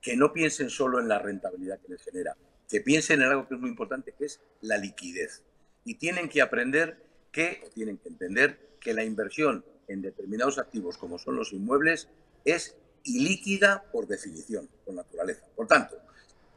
que 0.00 0.16
no 0.16 0.32
piensen 0.32 0.70
solo 0.70 1.00
en 1.00 1.08
la 1.08 1.18
rentabilidad 1.18 1.78
que 1.80 1.92
les 1.92 2.02
genera, 2.02 2.36
que 2.68 2.80
piensen 2.80 3.22
en 3.22 3.28
algo 3.28 3.48
que 3.48 3.54
es 3.54 3.60
muy 3.60 3.70
importante, 3.70 4.12
que 4.16 4.26
es 4.26 4.40
la 4.60 4.76
liquidez. 4.76 5.42
Y 5.84 5.94
tienen 5.94 6.28
que 6.28 6.42
aprender 6.42 6.98
que, 7.30 7.62
o 7.66 7.70
tienen 7.70 7.98
que 7.98 8.08
entender, 8.08 8.58
que 8.80 8.94
la 8.94 9.04
inversión 9.04 9.64
en 9.88 10.02
determinados 10.02 10.58
activos, 10.58 10.98
como 10.98 11.18
son 11.18 11.36
los 11.36 11.52
inmuebles, 11.52 12.08
es 12.44 12.76
ilíquida 13.04 13.84
por 13.92 14.06
definición, 14.06 14.68
por 14.84 14.94
naturaleza. 14.94 15.42
Por 15.54 15.66
tanto, 15.66 15.96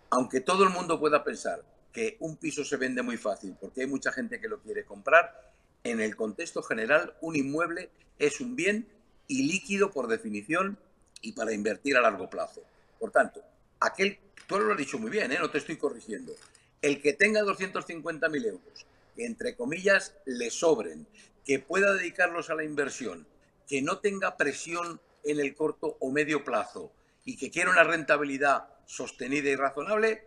aunque 0.09 0.41
todo 0.41 0.63
el 0.63 0.69
mundo 0.69 0.99
pueda 0.99 1.23
pensar 1.23 1.63
que 1.97 2.15
un 2.19 2.37
piso 2.37 2.63
se 2.63 2.77
vende 2.77 3.01
muy 3.01 3.17
fácil 3.17 3.55
porque 3.59 3.81
hay 3.81 3.87
mucha 3.87 4.11
gente 4.11 4.39
que 4.39 4.47
lo 4.47 4.59
quiere 4.59 4.85
comprar, 4.85 5.51
en 5.83 5.99
el 5.99 6.15
contexto 6.15 6.61
general 6.61 7.15
un 7.21 7.35
inmueble 7.35 7.89
es 8.19 8.39
un 8.39 8.55
bien 8.55 8.87
ilíquido 9.27 9.89
por 9.89 10.07
definición 10.07 10.77
y 11.23 11.31
para 11.31 11.53
invertir 11.53 11.97
a 11.97 12.01
largo 12.01 12.29
plazo. 12.29 12.61
Por 12.99 13.09
tanto, 13.09 13.41
aquel, 13.79 14.19
tú 14.45 14.59
lo 14.59 14.73
has 14.73 14.77
dicho 14.77 14.99
muy 14.99 15.09
bien, 15.09 15.31
¿eh? 15.31 15.39
no 15.39 15.49
te 15.49 15.57
estoy 15.57 15.77
corrigiendo, 15.77 16.35
el 16.83 17.01
que 17.01 17.13
tenga 17.13 17.41
250.000 17.41 18.45
euros, 18.45 18.85
que 19.15 19.25
entre 19.25 19.55
comillas 19.55 20.13
le 20.25 20.51
sobren, 20.51 21.07
que 21.43 21.57
pueda 21.57 21.95
dedicarlos 21.95 22.51
a 22.51 22.55
la 22.55 22.63
inversión, 22.63 23.25
que 23.67 23.81
no 23.81 23.97
tenga 23.97 24.37
presión 24.37 25.01
en 25.23 25.39
el 25.39 25.55
corto 25.55 25.97
o 25.99 26.11
medio 26.11 26.43
plazo 26.43 26.91
y 27.25 27.37
que 27.37 27.49
quiera 27.49 27.71
una 27.71 27.83
rentabilidad 27.83 28.67
sostenida 28.85 29.49
y 29.49 29.55
razonable, 29.55 30.26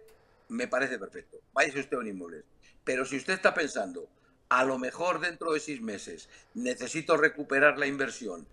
me 0.50 0.68
parece 0.68 0.98
perfecto. 0.98 1.40
Váyase 1.52 1.80
usted 1.80 1.96
a 1.96 2.00
un. 2.00 2.44
Pero 2.84 3.04
si 3.04 3.16
usted 3.16 3.34
está 3.34 3.54
pensando, 3.54 4.08
a 4.48 4.64
lo 4.64 4.78
mejor 4.78 5.20
dentro 5.20 5.52
de 5.52 5.60
seis 5.60 5.80
meses 5.80 6.28
necesito 6.54 7.16
recuperar 7.16 7.78
la 7.78 7.86
inversión 7.86 8.46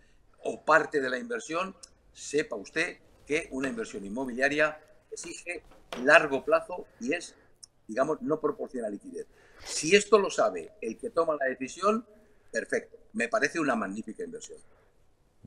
o 0.43 0.63
parte 0.63 1.01
de 1.01 1.09
la 1.09 1.17
inversión, 1.17 1.75
sepa 2.13 2.55
usted 2.55 2.99
que 3.25 3.49
una 3.51 3.67
inversión 3.67 4.05
inmobiliaria 4.05 4.79
exige 5.11 5.63
largo 6.03 6.45
plazo 6.45 6.85
y 6.99 7.13
es, 7.13 7.35
digamos, 7.87 8.21
no 8.21 8.39
proporciona 8.39 8.89
liquidez. 8.89 9.25
Si 9.65 9.95
esto 9.95 10.19
lo 10.19 10.29
sabe 10.29 10.73
el 10.81 10.97
que 10.97 11.09
toma 11.09 11.35
la 11.39 11.47
decisión, 11.47 12.05
perfecto. 12.51 12.97
Me 13.13 13.27
parece 13.27 13.59
una 13.59 13.75
magnífica 13.75 14.23
inversión. 14.23 14.59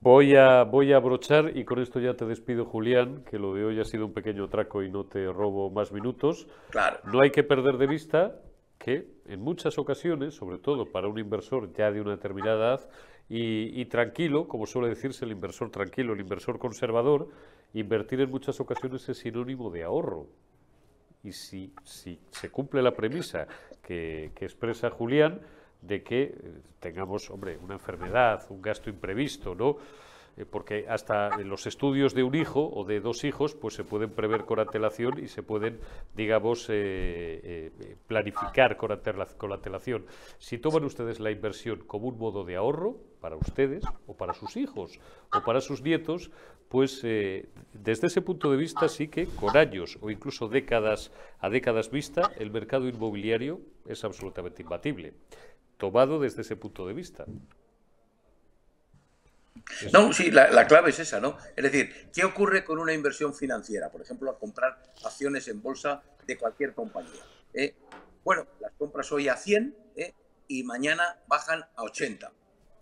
Voy 0.03 0.35
a, 0.35 0.65
voy 0.65 0.95
a 0.95 0.97
abrochar 0.97 1.55
y 1.55 1.65
con 1.65 1.79
esto 1.79 2.01
ya 2.01 2.15
te 2.15 2.25
despido, 2.25 2.65
Julián, 2.65 3.23
que 3.25 3.39
lo 3.39 3.53
de 3.53 3.67
hoy 3.67 3.81
ha 3.81 3.85
sido 3.85 4.07
un 4.07 4.15
pequeño 4.15 4.49
traco 4.49 4.83
y 4.83 4.91
no 4.91 5.05
te 5.05 5.31
robo 5.31 5.71
más 5.71 5.93
minutos. 5.93 6.47
Claro. 6.71 7.01
No 7.05 7.21
hay 7.21 7.31
que 7.31 7.43
perder 7.43 7.77
de 7.77 7.87
vista 7.87 8.41
que 8.79 9.07
en 9.27 9.43
muchas 9.43 9.79
ocasiones, 9.79 10.35
sobre 10.35 10.57
todo 10.57 10.91
para 10.91 11.07
un 11.07 11.19
inversor 11.19 11.71
ya 11.75 11.93
de 11.93 12.01
una 12.01 12.13
determinada 12.13 12.57
edad 12.57 12.89
y, 13.29 13.79
y, 13.79 13.85
tranquilo, 13.85 14.49
como 14.49 14.65
suele 14.65 14.89
decirse 14.89 15.27
el 15.27 15.33
inversor 15.33 15.71
tranquilo, 15.71 16.15
el 16.15 16.21
inversor 16.21 16.59
conservador, 16.59 17.29
invertir 17.75 18.23
en 18.23 18.31
muchas 18.31 18.59
ocasiones 18.59 19.07
es 19.07 19.19
sinónimo 19.19 19.71
de 19.71 19.85
ahorro. 19.85 20.29
Y 21.23 21.33
si, 21.33 21.75
si 21.85 22.19
se 22.31 22.51
cumple 22.51 22.81
la 22.81 22.93
premisa 22.93 23.47
que, 23.83 24.33
que 24.35 24.47
expresa 24.47 24.89
Julián, 24.89 25.43
de 25.83 26.03
que 26.03 26.23
eh, 26.23 26.35
tengamos, 26.79 27.31
hombre, 27.31 27.59
una 27.59 27.75
enfermedad, 27.75 28.45
un 28.51 28.63
gasto 28.63 28.91
imprevisto, 28.91 29.55
¿no? 29.55 29.79
Eh, 30.37 30.45
porque 30.45 30.87
hasta 30.89 31.41
en 31.41 31.49
los 31.49 31.67
estudios 31.67 32.15
de 32.15 32.23
un 32.23 32.35
hijo 32.35 32.71
o 32.73 32.85
de 32.85 33.01
dos 33.01 33.25
hijos, 33.25 33.55
pues 33.55 33.75
se 33.75 33.85
pueden 33.85 34.11
prever 34.11 34.45
con 34.45 34.61
antelación 34.61 35.23
y 35.23 35.29
se 35.29 35.43
pueden, 35.43 35.81
digamos, 36.15 36.67
eh, 36.69 37.73
planificar 38.07 38.77
con, 38.77 38.93
antelación. 38.93 40.07
Si 40.39 40.59
toman 40.59 40.85
ustedes 40.85 41.19
la 41.19 41.31
inversión 41.31 41.81
como 41.87 42.09
un 42.09 42.19
modo 42.19 42.45
de 42.45 42.57
ahorro 42.57 42.97
para 43.21 43.37
ustedes 43.37 43.83
o 44.07 44.17
para 44.17 44.33
sus 44.35 44.57
hijos 44.57 45.01
o 45.35 45.43
para 45.43 45.61
sus 45.61 45.83
nietos, 45.83 46.31
pues 46.69 47.03
desde 47.03 48.07
ese 48.07 48.23
punto 48.23 48.51
de 48.53 48.57
vista 48.57 48.89
sí 48.89 49.09
que 49.09 49.27
con 49.27 49.57
años 49.57 49.99
o 50.01 50.11
incluso 50.11 50.47
décadas 50.47 51.11
a 51.41 51.51
décadas 51.51 51.91
vista, 51.91 52.31
el 52.39 52.53
mercado 52.53 52.87
inmobiliario 52.87 53.61
es 53.87 54.05
absolutamente 54.05 54.63
imbatible 54.63 55.15
tomado 55.81 56.21
desde 56.21 56.43
ese 56.43 56.55
punto 56.55 56.87
de 56.87 56.95
vista. 56.95 57.25
No, 59.93 60.13
sí, 60.13 60.31
la, 60.31 60.67
clave 60.67 60.91
es 60.91 60.99
esa, 61.01 61.21
¿no? 61.21 61.37
Es 61.57 61.65
decir, 61.65 62.11
¿qué 62.13 62.25
ocurre 62.25 62.65
con 62.65 62.79
una 62.79 62.93
inversión 62.93 63.35
financiera? 63.35 63.91
Por 63.91 64.03
ejemplo, 64.03 64.31
a 64.31 64.39
comprar 64.39 64.81
acciones 65.05 65.49
en 65.49 65.61
bolsa 65.61 66.03
de 66.27 66.37
cualquier 66.37 66.75
compañía. 66.75 67.23
¿eh? 67.55 67.75
Bueno, 68.23 68.47
las 68.61 68.73
compras 68.73 69.11
hoy 69.11 69.29
a 69.29 69.37
100 69.37 69.75
¿eh? 69.97 70.15
y 70.49 70.63
mañana 70.63 71.19
bajan 71.27 71.65
a 71.75 71.83
80. 71.83 72.31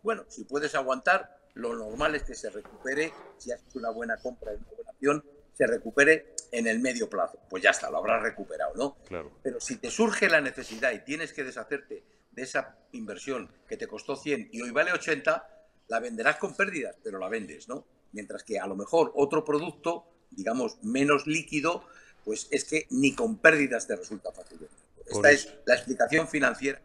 Bueno, 0.02 0.24
si 0.28 0.44
puedes 0.44 0.74
aguantar, 0.74 1.38
lo 1.54 1.74
normal 1.74 2.14
es 2.16 2.24
que 2.24 2.34
se 2.34 2.50
recupere, 2.50 3.12
si 3.38 3.52
has 3.52 3.62
hecho 3.62 3.78
una 3.78 3.90
buena 3.90 4.16
compra 4.16 4.52
en 4.52 4.58
una 4.58 4.70
buena 4.70 4.90
acción, 4.90 5.24
se 5.52 5.66
recupere 5.66 6.34
en 6.50 6.66
el 6.66 6.80
medio 6.80 7.08
plazo. 7.08 7.38
Pues 7.48 7.62
ya 7.62 7.70
está, 7.70 7.90
lo 7.90 7.98
habrás 7.98 8.22
recuperado, 8.22 8.74
¿no? 8.74 8.96
Claro. 9.06 9.32
Pero 9.42 9.60
si 9.60 9.76
te 9.76 9.90
surge 9.90 10.28
la 10.28 10.40
necesidad 10.40 10.92
y 10.92 11.00
tienes 11.00 11.32
que 11.32 11.44
deshacerte 11.44 12.02
de 12.38 12.44
esa 12.44 12.76
inversión 12.92 13.50
que 13.68 13.76
te 13.76 13.88
costó 13.88 14.14
100 14.14 14.50
y 14.52 14.62
hoy 14.62 14.70
vale 14.70 14.92
80, 14.92 15.48
la 15.88 15.98
venderás 15.98 16.36
con 16.36 16.54
pérdidas, 16.54 16.96
pero 17.02 17.18
la 17.18 17.28
vendes, 17.28 17.68
¿no? 17.68 17.84
Mientras 18.12 18.44
que 18.44 18.60
a 18.60 18.66
lo 18.66 18.76
mejor 18.76 19.12
otro 19.16 19.44
producto, 19.44 20.06
digamos, 20.30 20.78
menos 20.82 21.26
líquido, 21.26 21.84
pues 22.24 22.46
es 22.52 22.64
que 22.64 22.86
ni 22.90 23.12
con 23.12 23.38
pérdidas 23.38 23.88
te 23.88 23.96
resulta 23.96 24.30
fácil. 24.30 24.60
Esta 25.04 25.30
es 25.32 25.52
la 25.66 25.74
explicación 25.74 26.28
financiera 26.28 26.80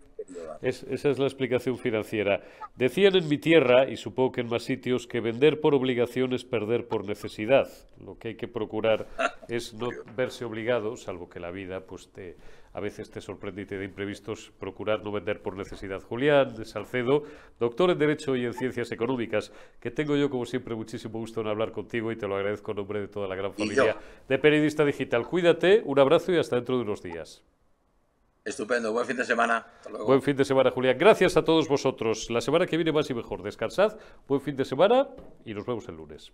esa 0.61 1.09
es 1.09 1.19
la 1.19 1.25
explicación 1.25 1.77
financiera. 1.77 2.41
Decían 2.75 3.15
en 3.15 3.27
mi 3.27 3.37
tierra, 3.37 3.89
y 3.89 3.97
supongo 3.97 4.31
que 4.31 4.41
en 4.41 4.47
más 4.47 4.63
sitios, 4.63 5.07
que 5.07 5.19
vender 5.19 5.59
por 5.59 5.75
obligación 5.75 6.33
es 6.33 6.45
perder 6.45 6.87
por 6.87 7.05
necesidad. 7.05 7.67
Lo 8.03 8.17
que 8.17 8.29
hay 8.29 8.35
que 8.35 8.47
procurar 8.47 9.07
es 9.49 9.73
no 9.73 9.89
verse 10.15 10.45
obligado, 10.45 10.95
salvo 10.97 11.29
que 11.29 11.39
la 11.39 11.51
vida 11.51 11.81
pues 11.81 12.09
te, 12.11 12.37
a 12.73 12.79
veces 12.79 13.09
te 13.11 13.21
sorprende 13.21 13.61
y 13.61 13.65
te 13.65 13.77
da 13.77 13.83
imprevistos, 13.83 14.51
procurar 14.59 15.03
no 15.03 15.11
vender 15.11 15.41
por 15.41 15.55
necesidad. 15.55 16.01
Julián 16.01 16.55
de 16.55 16.65
Salcedo, 16.65 17.23
doctor 17.59 17.91
en 17.91 17.99
Derecho 17.99 18.35
y 18.35 18.45
en 18.45 18.53
Ciencias 18.53 18.91
Económicas, 18.91 19.51
que 19.79 19.91
tengo 19.91 20.15
yo, 20.15 20.29
como 20.29 20.45
siempre, 20.45 20.75
muchísimo 20.75 21.19
gusto 21.19 21.41
en 21.41 21.47
hablar 21.47 21.71
contigo 21.71 22.11
y 22.11 22.15
te 22.15 22.27
lo 22.27 22.35
agradezco 22.35 22.71
en 22.71 22.77
nombre 22.77 23.01
de 23.01 23.07
toda 23.07 23.27
la 23.27 23.35
gran 23.35 23.53
familia 23.53 23.95
de 24.27 24.39
Periodista 24.39 24.83
Digital. 24.83 25.27
Cuídate, 25.27 25.81
un 25.85 25.99
abrazo 25.99 26.31
y 26.31 26.37
hasta 26.37 26.55
dentro 26.55 26.77
de 26.77 26.83
unos 26.83 27.01
días. 27.01 27.43
Estupendo, 28.45 28.91
buen 28.91 29.05
fin 29.05 29.15
de 29.15 29.23
semana. 29.23 29.65
Hasta 29.77 29.89
luego. 29.89 30.05
Buen 30.05 30.21
fin 30.21 30.35
de 30.35 30.43
semana, 30.43 30.71
Julián. 30.71 30.97
Gracias 30.97 31.37
a 31.37 31.45
todos 31.45 31.67
vosotros. 31.69 32.29
La 32.29 32.41
semana 32.41 32.65
que 32.65 32.75
viene 32.75 32.91
más 32.91 33.09
y 33.09 33.13
mejor. 33.13 33.41
Descansad, 33.41 33.97
buen 34.27 34.41
fin 34.41 34.55
de 34.55 34.65
semana 34.65 35.07
y 35.45 35.53
nos 35.53 35.65
vemos 35.65 35.87
el 35.87 35.95
lunes. 35.95 36.33